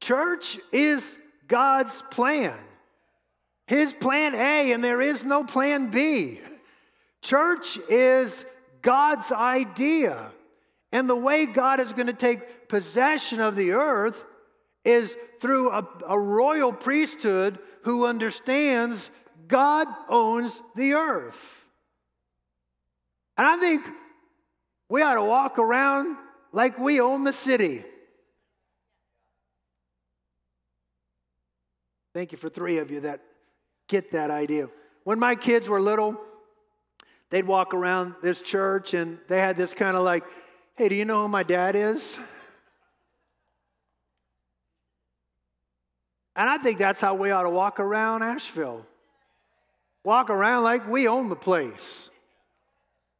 Church 0.00 0.58
is 0.72 1.16
God's 1.46 2.02
plan. 2.10 2.58
His 3.66 3.92
plan 3.92 4.34
A, 4.34 4.72
and 4.72 4.84
there 4.84 5.00
is 5.00 5.24
no 5.24 5.44
plan 5.44 5.90
B. 5.90 6.40
Church 7.22 7.78
is 7.88 8.44
God's 8.82 9.32
idea. 9.32 10.30
And 10.92 11.08
the 11.08 11.16
way 11.16 11.46
God 11.46 11.80
is 11.80 11.92
going 11.92 12.06
to 12.06 12.12
take 12.12 12.68
possession 12.68 13.40
of 13.40 13.56
the 13.56 13.72
earth 13.72 14.22
is 14.84 15.16
through 15.40 15.70
a, 15.70 15.88
a, 16.06 16.18
royal 16.18 16.72
priesthood 16.72 17.58
who 17.82 18.06
understands 18.06 19.10
God 19.48 19.88
owns 20.08 20.60
the 20.76 20.92
earth. 20.92 21.64
And 23.36 23.46
I 23.46 23.56
think 23.56 23.82
we 24.88 25.02
ought 25.02 25.14
to 25.14 25.24
walk 25.24 25.58
around 25.58 26.16
like 26.52 26.78
we 26.78 27.00
own 27.00 27.24
the 27.24 27.32
city. 27.32 27.82
Thank 32.12 32.30
you 32.30 32.38
for 32.38 32.48
three 32.48 32.78
of 32.78 32.90
you 32.90 33.00
that 33.00 33.20
get 33.88 34.12
that 34.12 34.30
idea. 34.30 34.68
When 35.04 35.18
my 35.18 35.34
kids 35.34 35.68
were 35.68 35.80
little, 35.80 36.20
they'd 37.30 37.46
walk 37.46 37.74
around 37.74 38.14
this 38.22 38.42
church 38.42 38.94
and 38.94 39.18
they 39.28 39.38
had 39.38 39.56
this 39.56 39.74
kind 39.74 39.96
of 39.96 40.02
like, 40.02 40.24
hey, 40.76 40.88
do 40.88 40.94
you 40.94 41.04
know 41.04 41.22
who 41.22 41.28
my 41.28 41.42
dad 41.42 41.76
is? 41.76 42.18
And 46.36 46.50
I 46.50 46.58
think 46.58 46.78
that's 46.78 47.00
how 47.00 47.14
we 47.14 47.30
ought 47.30 47.44
to 47.44 47.50
walk 47.50 47.78
around 47.78 48.22
Asheville. 48.22 48.84
Walk 50.04 50.30
around 50.30 50.64
like 50.64 50.88
we 50.88 51.06
own 51.06 51.28
the 51.28 51.36
place. 51.36 52.10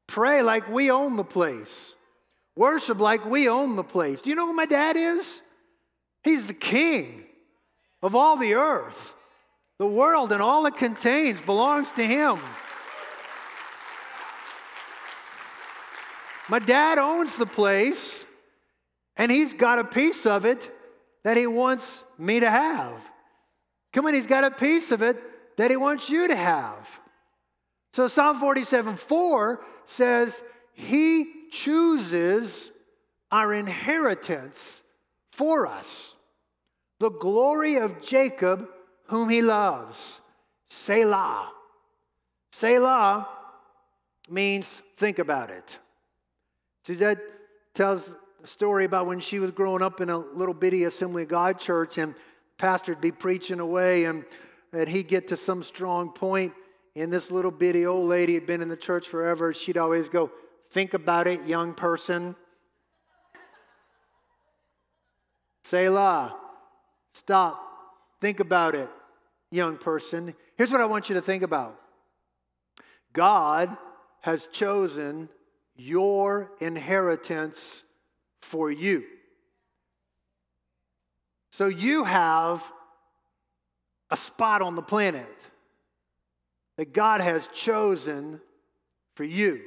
Pray 0.07 0.43
like 0.43 0.69
we 0.69 0.91
own 0.91 1.17
the 1.17 1.25
place. 1.25 1.95
Worship 2.57 3.01
like 3.01 3.25
we 3.25 3.49
own 3.49 3.77
the 3.77 3.85
place. 3.85 4.23
Do 4.23 4.31
you 4.31 4.37
know 4.37 4.47
who 4.47 4.53
my 4.53 4.67
dad 4.67 4.97
is? 4.97 5.41
He's 6.23 6.47
the 6.47 6.55
king 6.55 7.25
of 8.03 8.15
all 8.15 8.37
the 8.37 8.55
earth. 8.55 9.15
The 9.85 9.91
world 9.91 10.33
and 10.33 10.41
all 10.41 10.65
it 10.65 10.77
contains 10.77 11.43
belongs 11.43 11.91
to 11.91 12.03
him. 12.03 12.41
My 16.49 16.59
dad 16.59 16.97
owns 16.97 17.37
the 17.37 17.45
place, 17.45 18.25
and 19.19 19.31
he's 19.31 19.53
got 19.53 19.79
a 19.79 19.85
piece 19.85 20.25
of 20.25 20.47
it 20.47 20.75
that 21.23 21.37
he 21.37 21.47
wants 21.47 22.03
me 22.17 22.41
to 22.41 22.49
have. 22.49 22.95
Come 23.93 24.07
on, 24.07 24.15
he's 24.15 24.27
got 24.27 24.45
a 24.45 24.51
piece 24.51 24.91
of 24.91 25.03
it 25.03 25.23
that 25.59 25.71
he 25.71 25.77
wants 25.77 26.09
you 26.09 26.29
to 26.29 26.35
have. 26.35 26.89
So 27.93 28.09
Psalm 28.09 28.41
47 28.41 28.97
4 28.97 29.61
says, 29.85 30.43
He 30.73 31.31
chooses 31.53 32.73
our 33.31 33.53
inheritance 33.53 34.81
for 35.31 35.67
us 35.67 36.15
the 37.01 37.11
glory 37.11 37.77
of 37.77 38.01
Jacob, 38.01 38.67
whom 39.07 39.29
he 39.29 39.43
loves. 39.43 40.21
Selah. 40.71 41.51
Selah 42.53 43.29
means 44.29 44.83
think 44.97 45.19
about 45.19 45.51
it. 45.51 45.79
That 46.87 47.19
tells 47.75 48.15
the 48.41 48.47
story 48.47 48.85
about 48.85 49.07
when 49.07 49.21
she 49.21 49.39
was 49.39 49.51
growing 49.51 49.83
up 49.83 50.01
in 50.01 50.11
a 50.11 50.19
little 50.19 50.55
bitty 50.55 50.85
Assembly 50.85 51.23
of 51.23 51.29
God 51.29 51.59
church, 51.59 51.99
and 51.99 52.13
the 52.13 52.19
pastor'd 52.59 53.01
be 53.01 53.11
preaching 53.11 53.61
away, 53.61 54.05
and, 54.05 54.25
and 54.73 54.89
he'd 54.89 55.09
get 55.09 55.29
to 55.29 55.37
some 55.37 55.63
strong 55.63 56.11
point, 56.11 56.53
and 56.95 57.13
this 57.13 57.31
little 57.31 57.51
bitty 57.51 57.87
old 57.87 58.09
lady 58.09 58.35
had 58.35 58.47
been 58.47 58.61
in 58.61 58.69
the 58.69 58.77
church 58.77 59.09
forever. 59.09 59.53
She'd 59.53 59.79
always 59.79 60.09
go, 60.09 60.31
Think 60.71 60.93
about 60.93 61.29
it, 61.29 61.47
young 61.47 61.73
person. 61.73 62.35
Selah. 65.63 66.37
Stop. 67.13 67.74
Think 68.25 68.41
about 68.41 68.75
it, 68.75 68.89
young 69.51 69.77
person. 69.77 70.35
Here's 70.57 70.73
what 70.73 70.81
I 70.81 70.87
want 70.87 71.11
you 71.11 71.15
to 71.17 71.21
think 71.21 71.43
about 71.43 71.79
God 73.13 73.77
has 74.23 74.47
chosen 74.47 75.29
your 75.77 76.51
inheritance 76.59 77.83
for 78.41 78.71
you. 78.71 79.05
So 81.51 81.67
you 81.67 82.05
have 82.05 82.65
a 84.11 84.17
spot 84.17 84.63
on 84.63 84.75
the 84.75 84.81
planet 84.81 85.29
that 86.79 86.95
God 86.95 87.21
has 87.21 87.47
chosen 87.49 88.41
for 89.17 89.25
you. 89.25 89.61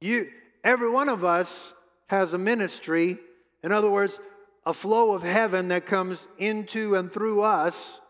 You 0.00 0.30
every 0.64 0.90
one 0.90 1.08
of 1.08 1.24
us 1.24 1.72
has 2.08 2.32
a 2.32 2.38
ministry. 2.38 3.18
In 3.62 3.70
other 3.70 3.88
words, 3.88 4.18
a 4.66 4.72
flow 4.72 5.12
of 5.14 5.22
heaven 5.22 5.68
that 5.68 5.86
comes 5.86 6.26
into 6.38 6.94
and 6.94 7.12
through 7.12 7.42
us 7.42 8.00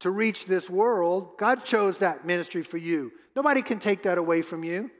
to 0.00 0.10
reach 0.10 0.46
this 0.46 0.68
world. 0.68 1.38
God 1.38 1.64
chose 1.64 1.98
that 1.98 2.26
ministry 2.26 2.62
for 2.62 2.78
you. 2.78 3.12
Nobody 3.34 3.62
can 3.62 3.78
take 3.78 4.02
that 4.02 4.18
away 4.18 4.42
from 4.42 4.64
you. 4.64 4.90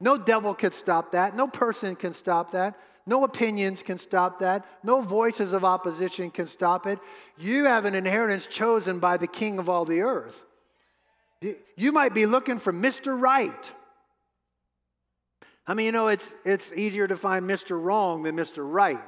No 0.00 0.16
devil 0.16 0.54
can 0.54 0.70
stop 0.70 1.12
that. 1.12 1.36
No 1.36 1.46
person 1.46 1.94
can 1.94 2.14
stop 2.14 2.52
that. 2.52 2.78
No 3.06 3.24
opinions 3.24 3.82
can 3.82 3.98
stop 3.98 4.40
that. 4.40 4.66
No 4.82 5.00
voices 5.00 5.52
of 5.52 5.64
opposition 5.64 6.30
can 6.30 6.46
stop 6.46 6.86
it. 6.86 6.98
You 7.38 7.64
have 7.64 7.84
an 7.84 7.94
inheritance 7.94 8.46
chosen 8.46 8.98
by 8.98 9.16
the 9.16 9.26
King 9.26 9.58
of 9.58 9.68
all 9.68 9.84
the 9.84 10.02
earth. 10.02 10.44
You 11.76 11.92
might 11.92 12.14
be 12.14 12.26
looking 12.26 12.58
for 12.58 12.72
Mr. 12.72 13.18
Right. 13.18 13.72
I 15.66 15.74
mean, 15.74 15.86
you 15.86 15.92
know, 15.92 16.08
it's, 16.08 16.34
it's 16.44 16.72
easier 16.72 17.06
to 17.06 17.16
find 17.16 17.48
Mr. 17.48 17.82
Wrong 17.82 18.22
than 18.22 18.36
Mr. 18.36 18.58
Right. 18.58 19.00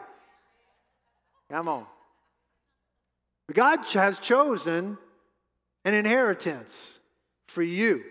Come 1.53 1.69
on. 1.69 1.85
God 3.53 3.81
has 3.93 4.19
chosen 4.19 4.97
an 5.85 5.93
inheritance 5.93 6.99
for 7.47 7.63
you. 7.63 8.03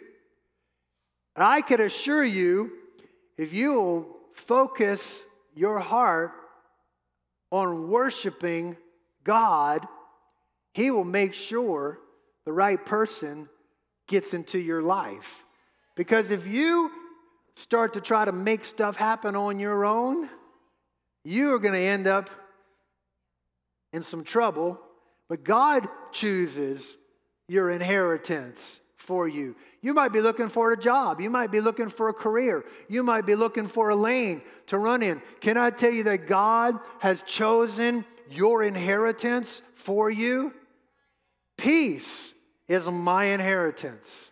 I 1.35 1.61
can 1.61 1.81
assure 1.81 2.23
you, 2.23 2.71
if 3.39 3.51
you 3.51 3.73
will 3.73 4.17
focus 4.35 5.23
your 5.55 5.79
heart 5.79 6.33
on 7.51 7.89
worshiping 7.89 8.77
God, 9.23 9.87
He 10.75 10.91
will 10.91 11.03
make 11.03 11.33
sure 11.33 11.97
the 12.45 12.53
right 12.53 12.85
person 12.85 13.49
gets 14.07 14.35
into 14.35 14.59
your 14.59 14.83
life. 14.83 15.43
Because 15.95 16.29
if 16.29 16.45
you 16.45 16.91
start 17.55 17.93
to 17.93 18.01
try 18.01 18.23
to 18.23 18.31
make 18.31 18.65
stuff 18.65 18.97
happen 18.97 19.35
on 19.35 19.59
your 19.59 19.83
own, 19.83 20.29
you 21.23 21.55
are 21.55 21.59
going 21.59 21.73
to 21.73 21.79
end 21.79 22.05
up 22.05 22.29
in 23.93 24.03
some 24.03 24.23
trouble, 24.23 24.79
but 25.27 25.43
God 25.43 25.87
chooses 26.11 26.97
your 27.47 27.69
inheritance 27.69 28.79
for 28.97 29.27
you. 29.27 29.55
You 29.81 29.93
might 29.93 30.13
be 30.13 30.21
looking 30.21 30.49
for 30.49 30.71
a 30.71 30.79
job. 30.79 31.19
You 31.19 31.29
might 31.29 31.51
be 31.51 31.59
looking 31.59 31.89
for 31.89 32.09
a 32.09 32.13
career. 32.13 32.63
You 32.87 33.03
might 33.03 33.25
be 33.25 33.35
looking 33.35 33.67
for 33.67 33.89
a 33.89 33.95
lane 33.95 34.41
to 34.67 34.77
run 34.77 35.01
in. 35.01 35.21
Can 35.39 35.57
I 35.57 35.71
tell 35.71 35.91
you 35.91 36.03
that 36.03 36.27
God 36.27 36.79
has 36.99 37.23
chosen 37.23 38.05
your 38.29 38.63
inheritance 38.63 39.61
for 39.75 40.09
you? 40.09 40.53
Peace 41.57 42.33
is 42.67 42.87
my 42.87 43.25
inheritance. 43.25 44.29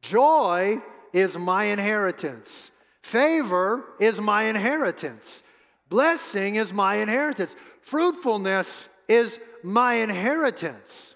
Joy 0.00 0.78
is 1.12 1.36
my 1.36 1.64
inheritance. 1.64 2.70
Favor 3.02 3.84
is 4.00 4.20
my 4.20 4.44
inheritance. 4.44 5.42
Blessing 5.88 6.56
is 6.56 6.72
my 6.72 6.96
inheritance. 6.96 7.54
Fruitfulness 7.82 8.88
is 9.08 9.38
my 9.62 9.94
inheritance. 9.94 11.14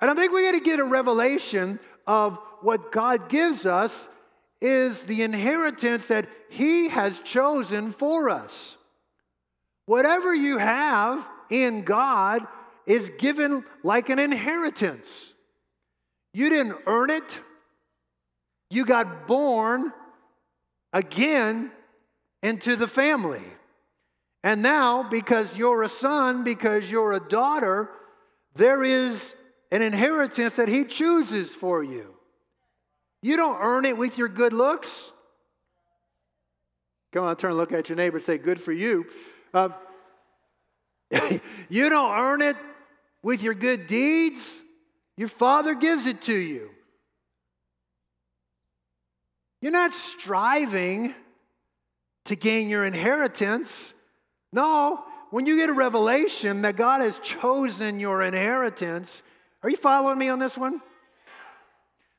And 0.00 0.10
I 0.10 0.14
think 0.14 0.32
we 0.32 0.44
got 0.44 0.52
to 0.52 0.60
get 0.60 0.80
a 0.80 0.84
revelation 0.84 1.78
of 2.06 2.38
what 2.62 2.92
God 2.92 3.28
gives 3.28 3.66
us 3.66 4.08
is 4.60 5.02
the 5.02 5.22
inheritance 5.22 6.06
that 6.08 6.26
He 6.48 6.88
has 6.88 7.20
chosen 7.20 7.92
for 7.92 8.28
us. 8.28 8.76
Whatever 9.86 10.34
you 10.34 10.58
have 10.58 11.26
in 11.50 11.82
God 11.82 12.46
is 12.86 13.10
given 13.18 13.64
like 13.82 14.08
an 14.08 14.18
inheritance. 14.18 15.34
You 16.32 16.48
didn't 16.48 16.76
earn 16.86 17.10
it, 17.10 17.40
you 18.70 18.84
got 18.84 19.26
born 19.26 19.92
again 20.92 21.72
into 22.42 22.76
the 22.76 22.86
family. 22.86 23.42
And 24.42 24.62
now, 24.62 25.02
because 25.08 25.56
you're 25.56 25.82
a 25.82 25.88
son, 25.88 26.44
because 26.44 26.90
you're 26.90 27.12
a 27.12 27.20
daughter, 27.20 27.90
there 28.56 28.82
is 28.82 29.34
an 29.70 29.82
inheritance 29.82 30.56
that 30.56 30.68
He 30.68 30.84
chooses 30.84 31.54
for 31.54 31.82
you. 31.82 32.14
You 33.22 33.36
don't 33.36 33.58
earn 33.60 33.84
it 33.84 33.96
with 33.96 34.16
your 34.16 34.28
good 34.28 34.52
looks. 34.52 35.12
Come 37.12 37.24
on, 37.24 37.36
turn 37.36 37.50
and 37.50 37.58
look 37.58 37.72
at 37.72 37.88
your 37.88 37.96
neighbor 37.96 38.16
and 38.16 38.24
say, 38.24 38.38
Good 38.38 38.60
for 38.60 38.72
you. 38.72 39.06
Uh, 39.52 39.70
you 41.68 41.90
don't 41.90 42.12
earn 42.12 42.40
it 42.40 42.56
with 43.22 43.42
your 43.42 43.54
good 43.54 43.86
deeds. 43.86 44.60
Your 45.16 45.28
Father 45.28 45.74
gives 45.74 46.06
it 46.06 46.22
to 46.22 46.34
you. 46.34 46.70
You're 49.60 49.72
not 49.72 49.92
striving 49.92 51.14
to 52.24 52.36
gain 52.36 52.68
your 52.68 52.86
inheritance. 52.86 53.92
No, 54.52 55.04
when 55.30 55.46
you 55.46 55.56
get 55.56 55.70
a 55.70 55.72
revelation 55.72 56.62
that 56.62 56.76
God 56.76 57.00
has 57.00 57.18
chosen 57.20 58.00
your 58.00 58.22
inheritance, 58.22 59.22
are 59.62 59.70
you 59.70 59.76
following 59.76 60.18
me 60.18 60.28
on 60.28 60.38
this 60.38 60.58
one? 60.58 60.80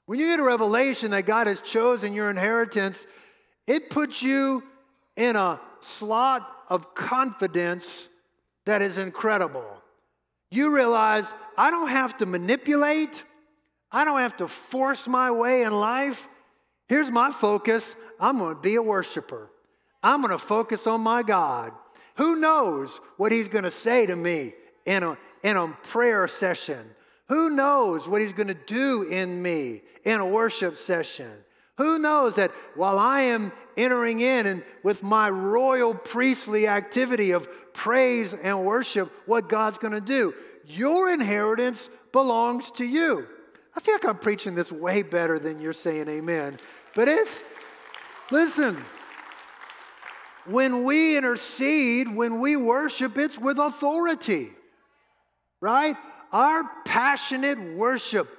When 0.05 0.19
you 0.19 0.27
get 0.27 0.39
a 0.39 0.43
revelation 0.43 1.11
that 1.11 1.25
God 1.25 1.47
has 1.47 1.61
chosen 1.61 2.13
your 2.13 2.29
inheritance, 2.29 3.05
it 3.67 3.89
puts 3.89 4.21
you 4.21 4.63
in 5.15 5.35
a 5.35 5.59
slot 5.81 6.49
of 6.69 6.93
confidence 6.93 8.07
that 8.65 8.81
is 8.81 8.97
incredible. 8.97 9.65
You 10.49 10.73
realize 10.73 11.31
I 11.57 11.71
don't 11.71 11.89
have 11.89 12.17
to 12.17 12.25
manipulate, 12.25 13.23
I 13.91 14.05
don't 14.05 14.19
have 14.19 14.37
to 14.37 14.47
force 14.47 15.07
my 15.07 15.31
way 15.31 15.63
in 15.63 15.73
life. 15.73 16.27
Here's 16.87 17.09
my 17.09 17.31
focus 17.31 17.95
I'm 18.19 18.37
going 18.37 18.55
to 18.55 18.61
be 18.61 18.75
a 18.75 18.81
worshiper, 18.81 19.49
I'm 20.03 20.21
going 20.21 20.31
to 20.31 20.37
focus 20.37 20.87
on 20.87 21.01
my 21.01 21.23
God. 21.23 21.73
Who 22.15 22.35
knows 22.35 22.99
what 23.17 23.31
He's 23.31 23.47
going 23.47 23.63
to 23.63 23.71
say 23.71 24.05
to 24.05 24.15
me 24.15 24.53
in 24.85 25.03
a, 25.03 25.17
in 25.43 25.57
a 25.57 25.67
prayer 25.83 26.27
session? 26.27 26.85
Who 27.27 27.49
knows 27.49 28.07
what 28.07 28.21
He's 28.21 28.33
going 28.33 28.47
to 28.47 28.53
do 28.53 29.03
in 29.03 29.41
me 29.41 29.81
in 30.03 30.19
a 30.19 30.25
worship 30.25 30.77
session? 30.77 31.31
Who 31.77 31.97
knows 31.97 32.35
that 32.35 32.51
while 32.75 32.99
I 32.99 33.21
am 33.21 33.51
entering 33.77 34.19
in 34.19 34.45
and 34.45 34.63
with 34.83 35.01
my 35.01 35.29
royal 35.29 35.95
priestly 35.95 36.67
activity 36.67 37.31
of 37.31 37.47
praise 37.73 38.33
and 38.33 38.65
worship, 38.65 39.11
what 39.25 39.49
God's 39.49 39.77
going 39.77 39.93
to 39.93 40.01
do? 40.01 40.35
Your 40.67 41.11
inheritance 41.11 41.89
belongs 42.11 42.69
to 42.71 42.85
you. 42.85 43.27
I 43.75 43.79
feel 43.79 43.95
like 43.95 44.05
I'm 44.05 44.17
preaching 44.17 44.53
this 44.53 44.71
way 44.71 45.01
better 45.01 45.39
than 45.39 45.59
you're 45.59 45.73
saying 45.73 46.07
amen. 46.07 46.59
But 46.93 47.07
it's, 47.07 47.41
listen, 48.29 48.83
when 50.45 50.83
we 50.83 51.17
intercede, 51.17 52.13
when 52.13 52.39
we 52.39 52.55
worship, 52.55 53.17
it's 53.17 53.37
with 53.37 53.59
authority, 53.59 54.49
right? 55.61 55.95
Our 56.31 56.63
passionate 56.85 57.75
worship 57.75 58.29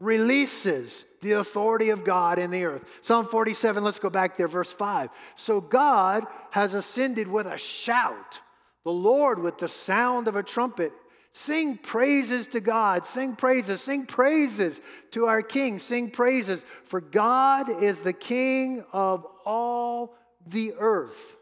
releases 0.00 1.04
the 1.20 1.32
authority 1.32 1.90
of 1.90 2.04
God 2.04 2.38
in 2.38 2.50
the 2.50 2.64
earth. 2.64 2.84
Psalm 3.02 3.26
47, 3.28 3.84
let's 3.84 4.00
go 4.00 4.10
back 4.10 4.36
there, 4.36 4.48
verse 4.48 4.72
5. 4.72 5.10
So 5.36 5.60
God 5.60 6.26
has 6.50 6.74
ascended 6.74 7.28
with 7.28 7.46
a 7.46 7.56
shout, 7.56 8.40
the 8.84 8.90
Lord 8.90 9.38
with 9.38 9.58
the 9.58 9.68
sound 9.68 10.26
of 10.26 10.34
a 10.34 10.42
trumpet. 10.42 10.92
Sing 11.34 11.78
praises 11.78 12.46
to 12.48 12.60
God. 12.60 13.06
Sing 13.06 13.36
praises. 13.36 13.80
Sing 13.80 14.04
praises 14.04 14.78
to 15.12 15.26
our 15.26 15.40
King. 15.40 15.78
Sing 15.78 16.10
praises. 16.10 16.62
For 16.84 17.00
God 17.00 17.82
is 17.82 18.00
the 18.00 18.12
King 18.12 18.84
of 18.92 19.26
all 19.46 20.14
the 20.46 20.74
earth. 20.78 21.36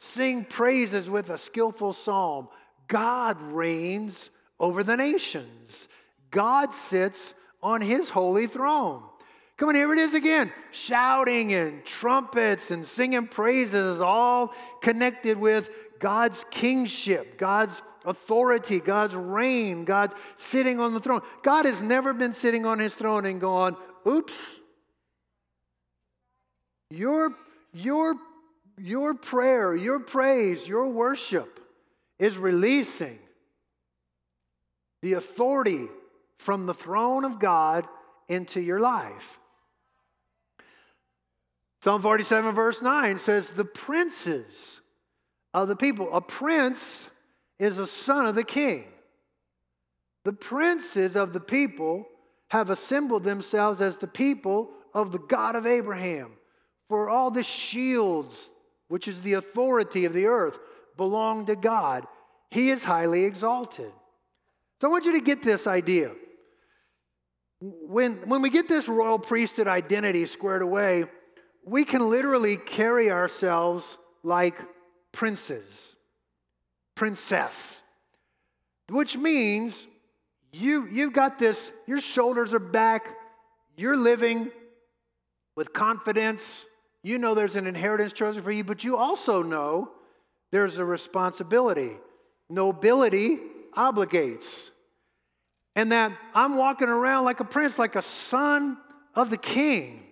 Sing 0.00 0.44
praises 0.44 1.10
with 1.10 1.30
a 1.30 1.38
skillful 1.38 1.92
psalm. 1.92 2.48
God 2.86 3.40
reigns 3.40 4.30
over 4.58 4.82
the 4.82 4.96
nations. 4.96 5.88
God 6.30 6.72
sits 6.72 7.34
on 7.62 7.80
his 7.80 8.10
holy 8.10 8.46
throne. 8.46 9.02
Come 9.56 9.70
on, 9.70 9.74
here 9.74 9.92
it 9.92 9.98
is 9.98 10.14
again. 10.14 10.52
Shouting 10.70 11.52
and 11.52 11.84
trumpets 11.84 12.70
and 12.70 12.86
singing 12.86 13.26
praises, 13.26 14.00
all 14.00 14.54
connected 14.80 15.36
with 15.36 15.68
God's 15.98 16.44
kingship, 16.50 17.38
God's 17.38 17.82
authority, 18.04 18.78
God's 18.78 19.14
reign, 19.14 19.84
God's 19.84 20.14
sitting 20.36 20.78
on 20.78 20.94
the 20.94 21.00
throne. 21.00 21.22
God 21.42 21.64
has 21.64 21.80
never 21.80 22.12
been 22.12 22.32
sitting 22.32 22.64
on 22.64 22.78
his 22.78 22.94
throne 22.94 23.26
and 23.26 23.40
gone, 23.40 23.76
oops. 24.06 24.60
Your, 26.90 27.34
your, 27.72 28.14
your 28.80 29.14
prayer, 29.14 29.74
your 29.74 30.00
praise, 30.00 30.66
your 30.66 30.88
worship 30.88 31.60
is 32.18 32.36
releasing 32.36 33.18
the 35.02 35.14
authority 35.14 35.86
from 36.38 36.66
the 36.66 36.74
throne 36.74 37.24
of 37.24 37.38
God 37.38 37.86
into 38.28 38.60
your 38.60 38.80
life. 38.80 39.38
Psalm 41.82 42.02
47, 42.02 42.54
verse 42.54 42.82
9 42.82 43.18
says, 43.18 43.50
The 43.50 43.64
princes 43.64 44.80
of 45.54 45.68
the 45.68 45.76
people, 45.76 46.12
a 46.12 46.20
prince 46.20 47.06
is 47.58 47.78
a 47.78 47.86
son 47.86 48.26
of 48.26 48.34
the 48.34 48.44
king. 48.44 48.84
The 50.24 50.32
princes 50.32 51.16
of 51.16 51.32
the 51.32 51.40
people 51.40 52.06
have 52.48 52.70
assembled 52.70 53.24
themselves 53.24 53.80
as 53.80 53.96
the 53.96 54.08
people 54.08 54.70
of 54.92 55.12
the 55.12 55.18
God 55.18 55.54
of 55.54 55.66
Abraham. 55.66 56.32
For 56.88 57.08
all 57.08 57.30
the 57.30 57.42
shields, 57.42 58.50
which 58.88 59.08
is 59.08 59.20
the 59.20 59.34
authority 59.34 60.04
of 60.04 60.12
the 60.12 60.26
earth, 60.26 60.58
belong 60.96 61.46
to 61.46 61.56
God. 61.56 62.06
He 62.50 62.70
is 62.70 62.84
highly 62.84 63.24
exalted. 63.24 63.92
So 64.80 64.88
I 64.88 64.90
want 64.90 65.04
you 65.04 65.12
to 65.12 65.20
get 65.20 65.42
this 65.42 65.66
idea. 65.66 66.12
When, 67.60 68.28
when 68.28 68.42
we 68.42 68.50
get 68.50 68.68
this 68.68 68.88
royal 68.88 69.18
priesthood 69.18 69.66
identity 69.66 70.24
squared 70.26 70.62
away, 70.62 71.04
we 71.64 71.84
can 71.84 72.08
literally 72.08 72.56
carry 72.56 73.10
ourselves 73.10 73.98
like 74.22 74.60
princes 75.12 75.96
princess, 76.98 77.80
which 78.90 79.16
means 79.16 79.86
you, 80.52 80.88
you've 80.90 81.12
got 81.12 81.38
this, 81.38 81.70
your 81.86 82.00
shoulders 82.00 82.52
are 82.52 82.58
back, 82.58 83.14
you're 83.76 83.96
living 83.96 84.50
with 85.54 85.72
confidence. 85.72 86.66
You 87.02 87.18
know 87.18 87.34
there's 87.34 87.56
an 87.56 87.66
inheritance 87.66 88.12
chosen 88.12 88.42
for 88.42 88.50
you, 88.50 88.64
but 88.64 88.84
you 88.84 88.96
also 88.96 89.42
know 89.42 89.90
there's 90.50 90.78
a 90.78 90.84
responsibility. 90.84 91.92
Nobility 92.50 93.38
obligates. 93.76 94.70
And 95.76 95.92
that 95.92 96.12
I'm 96.34 96.56
walking 96.56 96.88
around 96.88 97.24
like 97.24 97.40
a 97.40 97.44
prince, 97.44 97.78
like 97.78 97.94
a 97.94 98.02
son 98.02 98.78
of 99.14 99.30
the 99.30 99.36
king. 99.36 100.02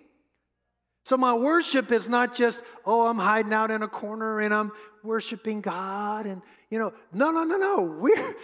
So 1.03 1.17
my 1.17 1.33
worship 1.33 1.91
is 1.91 2.07
not 2.09 2.35
just, 2.35 2.61
oh, 2.85 3.07
I'm 3.07 3.17
hiding 3.17 3.53
out 3.53 3.71
in 3.71 3.81
a 3.81 3.87
corner 3.87 4.41
and 4.41 4.53
I'm 4.53 4.71
worshiping 5.03 5.61
God. 5.61 6.25
And, 6.25 6.41
you 6.69 6.79
know, 6.79 6.93
no, 7.13 7.31
no, 7.31 7.43
no, 7.43 7.57
no. 7.57 7.81
We're, 8.01 8.35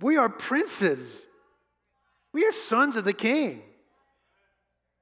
we 0.00 0.16
are 0.16 0.28
princes. 0.28 1.26
We 2.32 2.46
are 2.46 2.52
sons 2.52 2.96
of 2.96 3.04
the 3.04 3.12
king. 3.12 3.62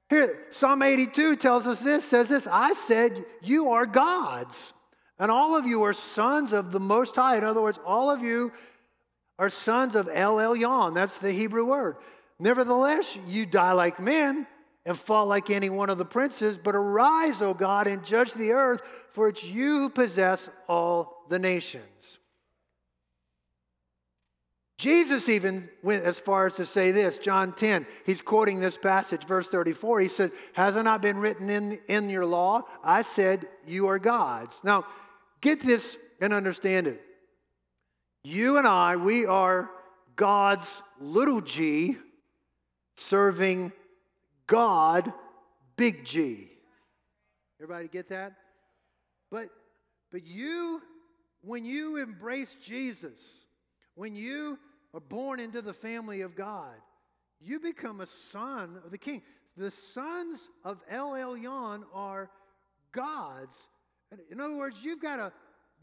Here, 0.09 0.45
Psalm 0.51 0.81
82 0.81 1.35
tells 1.35 1.67
us 1.67 1.81
this, 1.81 2.05
says 2.05 2.29
this, 2.29 2.47
I 2.49 2.73
said, 2.73 3.25
you 3.41 3.71
are 3.71 3.85
gods. 3.85 4.73
And 5.19 5.31
all 5.31 5.57
of 5.57 5.65
you 5.65 5.83
are 5.83 5.93
sons 5.93 6.53
of 6.53 6.71
the 6.71 6.79
Most 6.79 7.15
High. 7.15 7.37
In 7.37 7.43
other 7.43 7.61
words, 7.61 7.79
all 7.85 8.09
of 8.09 8.21
you 8.21 8.51
are 9.39 9.49
sons 9.49 9.95
of 9.95 10.09
El 10.11 10.37
Elyon. 10.37 10.93
That's 10.93 11.17
the 11.17 11.31
Hebrew 11.31 11.65
word. 11.65 11.97
Nevertheless, 12.39 13.17
you 13.27 13.45
die 13.45 13.73
like 13.73 13.99
men 13.99 14.47
and 14.85 14.97
fall 14.97 15.25
like 15.25 15.49
any 15.49 15.69
one 15.69 15.89
of 15.89 15.97
the 15.97 16.05
princes, 16.05 16.57
but 16.57 16.75
arise, 16.75 17.41
O 17.41 17.53
God, 17.53 17.87
and 17.87 18.05
judge 18.05 18.33
the 18.33 18.51
earth, 18.51 18.81
for 19.11 19.27
it's 19.27 19.43
you 19.43 19.79
who 19.79 19.89
possess 19.89 20.49
all 20.69 21.25
the 21.29 21.39
nations. 21.39 22.19
Jesus 24.77 25.27
even 25.27 25.69
went 25.81 26.03
as 26.03 26.19
far 26.19 26.45
as 26.45 26.55
to 26.55 26.65
say 26.65 26.91
this, 26.91 27.17
John 27.17 27.51
10, 27.53 27.87
he's 28.05 28.21
quoting 28.21 28.59
this 28.59 28.77
passage, 28.77 29.25
verse 29.25 29.47
34. 29.47 30.01
He 30.01 30.07
said, 30.07 30.31
Has 30.53 30.75
it 30.75 30.83
not 30.83 31.01
been 31.01 31.17
written 31.17 31.49
in, 31.49 31.79
in 31.87 32.09
your 32.09 32.25
law? 32.25 32.63
I 32.83 33.01
said, 33.01 33.47
You 33.65 33.87
are 33.87 33.97
gods. 33.97 34.61
Now, 34.63 34.85
get 35.41 35.61
this 35.61 35.97
and 36.21 36.31
understand 36.31 36.85
it. 36.85 37.01
You 38.23 38.57
and 38.57 38.67
I, 38.67 38.97
we 38.97 39.25
are 39.25 39.69
gods 40.15 40.83
little 40.99 41.41
g 41.41 41.97
serving 42.97 43.71
God, 44.47 45.13
big 45.75 46.05
G. 46.05 46.49
Everybody 47.61 47.87
get 47.87 48.09
that? 48.09 48.33
But 49.29 49.49
but 50.11 50.25
you 50.25 50.81
when 51.41 51.65
you 51.65 51.97
embrace 51.97 52.55
Jesus, 52.63 53.19
when 53.95 54.15
you 54.15 54.57
are 54.97 55.01
born 55.01 55.39
into 55.39 55.61
the 55.61 55.73
family 55.73 56.21
of 56.21 56.35
God, 56.35 56.73
you 57.39 57.59
become 57.59 58.01
a 58.01 58.07
son 58.07 58.79
of 58.83 58.89
the 58.89 58.97
king. 58.97 59.21
The 59.55 59.69
sons 59.69 60.39
of 60.65 60.79
El 60.89 61.11
Elyon 61.11 61.83
are 61.93 62.31
gods. 62.91 63.55
In 64.31 64.41
other 64.41 64.57
words, 64.57 64.77
you've 64.81 65.01
got 65.01 65.19
a, 65.19 65.31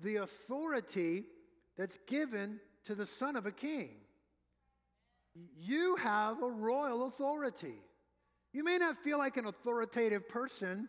the 0.02 0.16
authority 0.16 1.22
that's 1.78 1.96
given 2.08 2.58
to 2.86 2.96
the 2.96 3.06
son 3.06 3.36
of 3.36 3.46
a 3.46 3.52
king. 3.52 3.90
you 5.56 5.96
have 5.96 6.42
a 6.42 6.50
royal 6.50 7.06
authority. 7.06 7.78
You 8.52 8.64
may 8.64 8.78
not 8.78 8.98
feel 9.02 9.18
like 9.18 9.36
an 9.36 9.46
authoritative 9.46 10.28
person, 10.28 10.88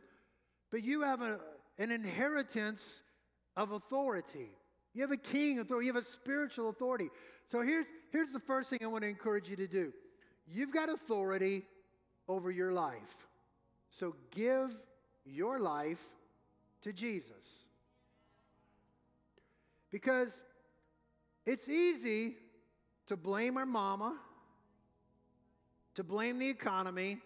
but 0.72 0.84
you 0.84 1.02
have 1.02 1.22
a, 1.22 1.40
an 1.78 1.92
inheritance 1.92 3.02
of 3.56 3.72
authority. 3.72 4.50
You 4.96 5.02
have 5.02 5.12
a 5.12 5.18
king 5.18 5.60
authority, 5.60 5.88
you 5.88 5.94
have 5.94 6.02
a 6.02 6.08
spiritual 6.08 6.70
authority. 6.70 7.10
So 7.52 7.62
here's, 7.62 7.86
here's 8.12 8.32
the 8.32 8.40
first 8.40 8.70
thing 8.70 8.80
I 8.82 8.88
want 8.88 9.04
to 9.04 9.10
encourage 9.10 9.50
you 9.50 9.58
to 9.58 9.68
do 9.68 9.94
you've 10.52 10.72
got 10.72 10.90
authority 10.90 11.64
over 12.28 12.50
your 12.50 12.72
life. 12.72 13.28
So 13.90 14.16
give 14.32 14.76
your 15.26 15.60
life 15.60 16.02
to 16.84 16.94
Jesus. 16.94 17.66
Because 19.92 20.30
it's 21.46 21.68
easy 21.68 22.36
to 23.08 23.18
blame 23.18 23.58
our 23.58 23.66
mama, 23.66 24.18
to 25.96 26.04
blame 26.04 26.40
the 26.40 26.48
economy, 26.48 27.20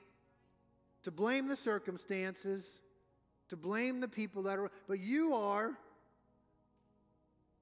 to 1.03 1.11
blame 1.11 1.47
the 1.47 1.55
circumstances, 1.55 2.65
to 3.49 3.55
blame 3.55 3.99
the 3.99 4.07
people 4.07 4.43
that 4.43 4.57
are, 4.57 4.71
but 4.87 4.99
you 4.99 5.33
are 5.33 5.71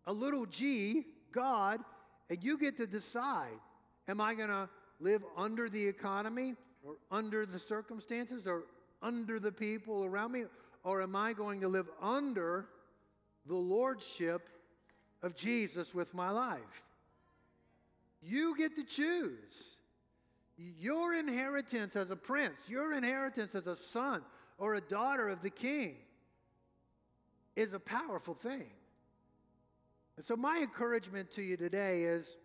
a 0.07 0.13
little 0.13 0.45
g, 0.45 1.05
God, 1.31 1.81
and 2.29 2.43
you 2.43 2.57
get 2.57 2.77
to 2.77 2.87
decide 2.87 3.59
am 4.07 4.21
I 4.21 4.33
going 4.33 4.49
to 4.49 4.69
live 4.99 5.21
under 5.35 5.69
the 5.69 5.85
economy 5.85 6.55
or 6.83 6.95
under 7.11 7.45
the 7.45 7.59
circumstances 7.59 8.47
or 8.47 8.63
under 9.03 9.39
the 9.39 9.51
people 9.51 10.05
around 10.05 10.31
me? 10.31 10.45
Or 10.83 11.01
am 11.01 11.15
I 11.15 11.33
going 11.33 11.61
to 11.61 11.67
live 11.67 11.87
under 12.01 12.65
the 13.45 13.55
lordship 13.55 14.49
of 15.21 15.35
Jesus 15.35 15.93
with 15.93 16.13
my 16.13 16.29
life? 16.29 16.83
You 18.21 18.57
get 18.57 18.75
to 18.75 18.83
choose. 18.83 19.77
Your 20.57 21.13
inheritance 21.13 21.95
as 21.95 22.09
a 22.09 22.15
prince, 22.15 22.55
your 22.67 22.95
inheritance 22.95 23.53
as 23.53 23.67
a 23.67 23.75
son 23.75 24.21
or 24.57 24.75
a 24.75 24.81
daughter 24.81 25.29
of 25.29 25.41
the 25.41 25.49
king 25.49 25.95
is 27.55 27.73
a 27.73 27.79
powerful 27.79 28.33
thing. 28.33 28.69
So, 30.23 30.35
my 30.35 30.57
encouragement 30.57 31.31
to 31.35 31.43
you 31.43 31.57
today 31.57 32.03
is 32.03 32.37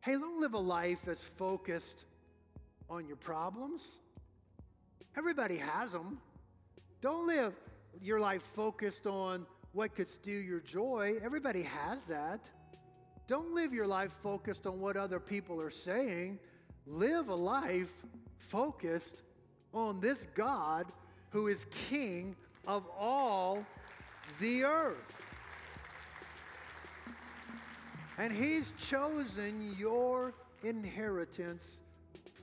hey, 0.00 0.12
don't 0.12 0.40
live 0.40 0.52
a 0.52 0.58
life 0.58 0.98
that's 1.06 1.22
focused 1.22 2.04
on 2.90 3.06
your 3.06 3.16
problems. 3.16 3.82
Everybody 5.16 5.56
has 5.56 5.92
them. 5.92 6.18
Don't 7.00 7.26
live 7.26 7.54
your 8.02 8.20
life 8.20 8.42
focused 8.54 9.06
on 9.06 9.46
what 9.72 9.94
could 9.94 10.10
steal 10.10 10.40
your 10.40 10.60
joy. 10.60 11.16
Everybody 11.22 11.62
has 11.62 12.04
that. 12.04 12.40
Don't 13.26 13.54
live 13.54 13.72
your 13.72 13.86
life 13.86 14.12
focused 14.22 14.66
on 14.66 14.80
what 14.80 14.96
other 14.96 15.18
people 15.18 15.60
are 15.60 15.70
saying. 15.70 16.38
Live 16.86 17.28
a 17.28 17.34
life 17.34 17.92
focused 18.38 19.22
on 19.72 20.00
this 20.00 20.26
God 20.34 20.86
who 21.30 21.48
is 21.48 21.64
King 21.88 22.36
of 22.66 22.84
all 22.98 23.64
the 24.40 24.64
earth. 24.64 24.96
And 28.18 28.32
He's 28.32 28.72
chosen 28.90 29.76
your 29.78 30.34
inheritance 30.64 31.78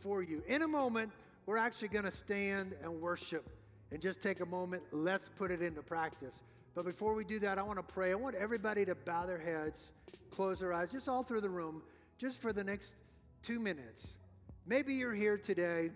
for 0.01 0.23
you. 0.23 0.41
In 0.47 0.61
a 0.61 0.67
moment, 0.67 1.11
we're 1.45 1.57
actually 1.57 1.89
going 1.89 2.05
to 2.05 2.11
stand 2.11 2.73
and 2.82 3.01
worship 3.01 3.45
and 3.91 4.01
just 4.01 4.21
take 4.21 4.39
a 4.39 4.45
moment. 4.45 4.84
Let's 4.93 5.30
put 5.38 5.51
it 5.51 5.61
into 5.61 5.82
practice. 5.82 6.34
But 6.73 6.86
before 6.86 7.13
we 7.13 7.26
do 7.26 7.39
that, 7.39 7.57
I 7.59 7.63
want 7.63 7.78
to 7.78 7.93
pray. 7.93 8.11
I 8.11 8.15
want 8.15 8.36
everybody 8.36 8.86
to 8.86 8.95
bow 8.95 9.26
their 9.26 9.38
heads, 9.38 9.91
close 10.32 10.59
their 10.59 10.73
eyes, 10.73 10.89
just 10.91 11.09
all 11.09 11.23
through 11.23 11.41
the 11.41 11.49
room, 11.49 11.82
just 12.17 12.39
for 12.39 12.53
the 12.53 12.63
next 12.63 12.93
two 13.43 13.59
minutes. 13.59 14.13
Maybe 14.65 14.93
you're 14.93 15.13
here 15.13 15.38
today, 15.38 15.91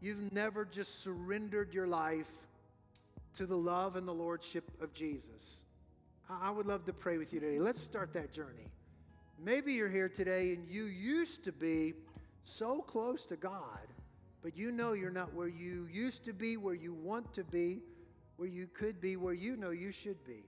you've 0.00 0.32
never 0.32 0.64
just 0.64 1.02
surrendered 1.02 1.72
your 1.72 1.86
life 1.86 2.30
to 3.36 3.46
the 3.46 3.56
love 3.56 3.96
and 3.96 4.06
the 4.06 4.12
lordship 4.12 4.70
of 4.80 4.92
Jesus. 4.94 5.62
I 6.30 6.50
would 6.50 6.66
love 6.66 6.84
to 6.86 6.92
pray 6.92 7.18
with 7.18 7.32
you 7.32 7.40
today. 7.40 7.58
Let's 7.58 7.82
start 7.82 8.12
that 8.12 8.32
journey. 8.32 8.70
Maybe 9.44 9.72
you're 9.72 9.88
here 9.88 10.08
today 10.08 10.52
and 10.52 10.68
you 10.68 10.84
used 10.84 11.42
to 11.44 11.52
be 11.52 11.94
so 12.44 12.80
close 12.80 13.24
to 13.24 13.34
God, 13.34 13.88
but 14.40 14.56
you 14.56 14.70
know 14.70 14.92
you're 14.92 15.10
not 15.10 15.34
where 15.34 15.48
you 15.48 15.88
used 15.92 16.24
to 16.26 16.32
be, 16.32 16.56
where 16.56 16.76
you 16.76 16.94
want 16.94 17.34
to 17.34 17.42
be, 17.42 17.80
where 18.36 18.48
you 18.48 18.68
could 18.68 19.00
be, 19.00 19.16
where 19.16 19.34
you 19.34 19.56
know 19.56 19.70
you 19.70 19.90
should 19.90 20.24
be. 20.24 20.44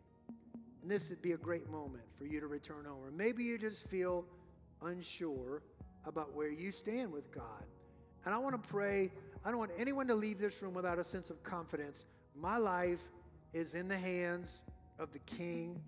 And 0.80 0.88
this 0.88 1.08
would 1.08 1.20
be 1.22 1.32
a 1.32 1.36
great 1.36 1.68
moment 1.72 2.04
for 2.16 2.24
you 2.24 2.38
to 2.38 2.46
return 2.46 2.84
home. 2.84 3.02
Or 3.02 3.10
maybe 3.10 3.42
you 3.42 3.58
just 3.58 3.84
feel 3.88 4.24
unsure 4.80 5.62
about 6.06 6.32
where 6.32 6.50
you 6.50 6.70
stand 6.70 7.10
with 7.10 7.32
God. 7.32 7.64
And 8.24 8.32
I 8.32 8.38
want 8.38 8.62
to 8.62 8.68
pray, 8.68 9.10
I 9.44 9.50
don't 9.50 9.58
want 9.58 9.72
anyone 9.76 10.06
to 10.06 10.14
leave 10.14 10.38
this 10.38 10.62
room 10.62 10.72
without 10.72 11.00
a 11.00 11.04
sense 11.04 11.30
of 11.30 11.42
confidence. 11.42 12.06
My 12.40 12.58
life 12.58 13.02
is 13.52 13.74
in 13.74 13.88
the 13.88 13.98
hands 13.98 14.50
of 15.00 15.12
the 15.12 15.18
King 15.18 15.80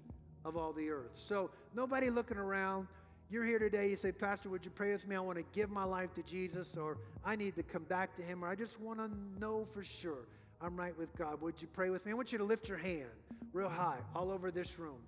of 0.44 0.56
all 0.56 0.72
the 0.72 0.88
earth. 0.90 1.12
So, 1.14 1.50
nobody 1.74 2.10
looking 2.10 2.36
around. 2.36 2.88
You're 3.28 3.44
here 3.44 3.58
today, 3.58 3.90
you 3.90 3.96
say, 3.96 4.12
Pastor, 4.12 4.48
would 4.50 4.64
you 4.64 4.70
pray 4.70 4.92
with 4.92 5.08
me? 5.08 5.16
I 5.16 5.20
want 5.20 5.36
to 5.36 5.44
give 5.52 5.68
my 5.68 5.82
life 5.82 6.14
to 6.14 6.22
Jesus, 6.22 6.76
or 6.76 6.98
I 7.24 7.34
need 7.34 7.56
to 7.56 7.64
come 7.64 7.82
back 7.82 8.14
to 8.16 8.22
Him, 8.22 8.44
or 8.44 8.48
I 8.48 8.54
just 8.54 8.80
want 8.80 9.00
to 9.00 9.10
know 9.40 9.64
for 9.74 9.82
sure 9.82 10.28
I'm 10.62 10.76
right 10.76 10.96
with 10.96 11.14
God. 11.16 11.40
Would 11.40 11.60
you 11.60 11.66
pray 11.66 11.90
with 11.90 12.06
me? 12.06 12.12
I 12.12 12.14
want 12.14 12.30
you 12.30 12.38
to 12.38 12.44
lift 12.44 12.68
your 12.68 12.78
hand 12.78 13.08
real 13.52 13.68
high 13.68 13.98
all 14.14 14.30
over 14.30 14.52
this 14.52 14.78
room. 14.78 14.98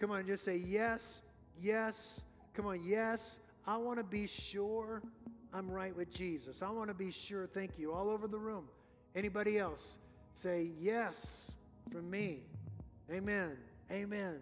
Come 0.00 0.10
on, 0.10 0.26
just 0.26 0.44
say, 0.44 0.56
Yes, 0.56 1.20
yes. 1.62 2.20
Come 2.54 2.66
on, 2.66 2.82
yes. 2.82 3.38
I 3.64 3.76
want 3.76 3.98
to 3.98 4.04
be 4.04 4.26
sure 4.26 5.00
I'm 5.54 5.70
right 5.70 5.96
with 5.96 6.12
Jesus. 6.12 6.62
I 6.62 6.70
want 6.70 6.88
to 6.88 6.94
be 6.94 7.12
sure. 7.12 7.46
Thank 7.46 7.78
you. 7.78 7.92
All 7.92 8.10
over 8.10 8.26
the 8.26 8.38
room. 8.38 8.64
Anybody 9.14 9.60
else? 9.60 9.96
Say, 10.42 10.70
Yes, 10.80 11.14
for 11.92 12.02
me. 12.02 12.40
Amen. 13.12 13.52
Amen. 13.92 14.40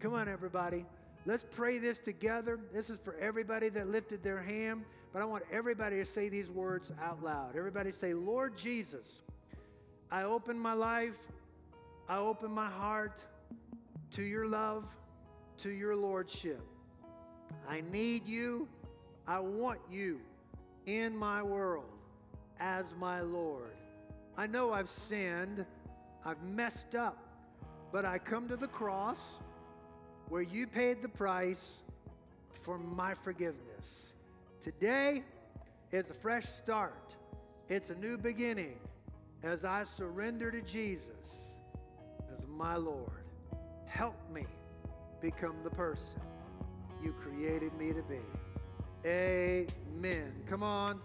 Come 0.00 0.14
on, 0.14 0.28
everybody. 0.28 0.86
Let's 1.28 1.44
pray 1.44 1.78
this 1.78 1.98
together. 1.98 2.58
This 2.72 2.88
is 2.88 2.96
for 3.04 3.14
everybody 3.20 3.68
that 3.68 3.90
lifted 3.90 4.22
their 4.22 4.40
hand, 4.40 4.86
but 5.12 5.20
I 5.20 5.26
want 5.26 5.44
everybody 5.52 5.96
to 5.96 6.06
say 6.06 6.30
these 6.30 6.48
words 6.48 6.90
out 7.02 7.22
loud. 7.22 7.54
Everybody 7.54 7.92
say, 7.92 8.14
Lord 8.14 8.56
Jesus, 8.56 9.06
I 10.10 10.22
open 10.22 10.58
my 10.58 10.72
life, 10.72 11.18
I 12.08 12.16
open 12.16 12.50
my 12.50 12.70
heart 12.70 13.20
to 14.14 14.22
your 14.22 14.46
love, 14.46 14.86
to 15.58 15.68
your 15.68 15.94
lordship. 15.94 16.62
I 17.68 17.82
need 17.92 18.26
you, 18.26 18.66
I 19.26 19.40
want 19.40 19.80
you 19.90 20.20
in 20.86 21.14
my 21.14 21.42
world 21.42 21.92
as 22.58 22.86
my 22.98 23.20
Lord. 23.20 23.76
I 24.38 24.46
know 24.46 24.72
I've 24.72 24.90
sinned, 25.10 25.66
I've 26.24 26.42
messed 26.42 26.94
up, 26.94 27.18
but 27.92 28.06
I 28.06 28.16
come 28.16 28.48
to 28.48 28.56
the 28.56 28.68
cross 28.68 29.18
where 30.28 30.42
you 30.42 30.66
paid 30.66 31.02
the 31.02 31.08
price 31.08 31.78
for 32.62 32.78
my 32.78 33.14
forgiveness. 33.14 34.12
Today 34.62 35.22
is 35.92 36.10
a 36.10 36.14
fresh 36.14 36.46
start, 36.46 37.14
it's 37.68 37.90
a 37.90 37.94
new 37.94 38.18
beginning 38.18 38.76
as 39.42 39.64
I 39.64 39.84
surrender 39.84 40.50
to 40.50 40.60
Jesus 40.60 41.08
as 42.36 42.46
my 42.46 42.76
Lord. 42.76 43.24
Help 43.86 44.16
me 44.32 44.44
become 45.20 45.56
the 45.64 45.70
person 45.70 46.20
you 47.02 47.12
created 47.12 47.72
me 47.78 47.92
to 47.92 48.02
be. 48.02 48.20
Amen. 49.06 50.32
Come 50.48 50.62
on. 50.62 51.00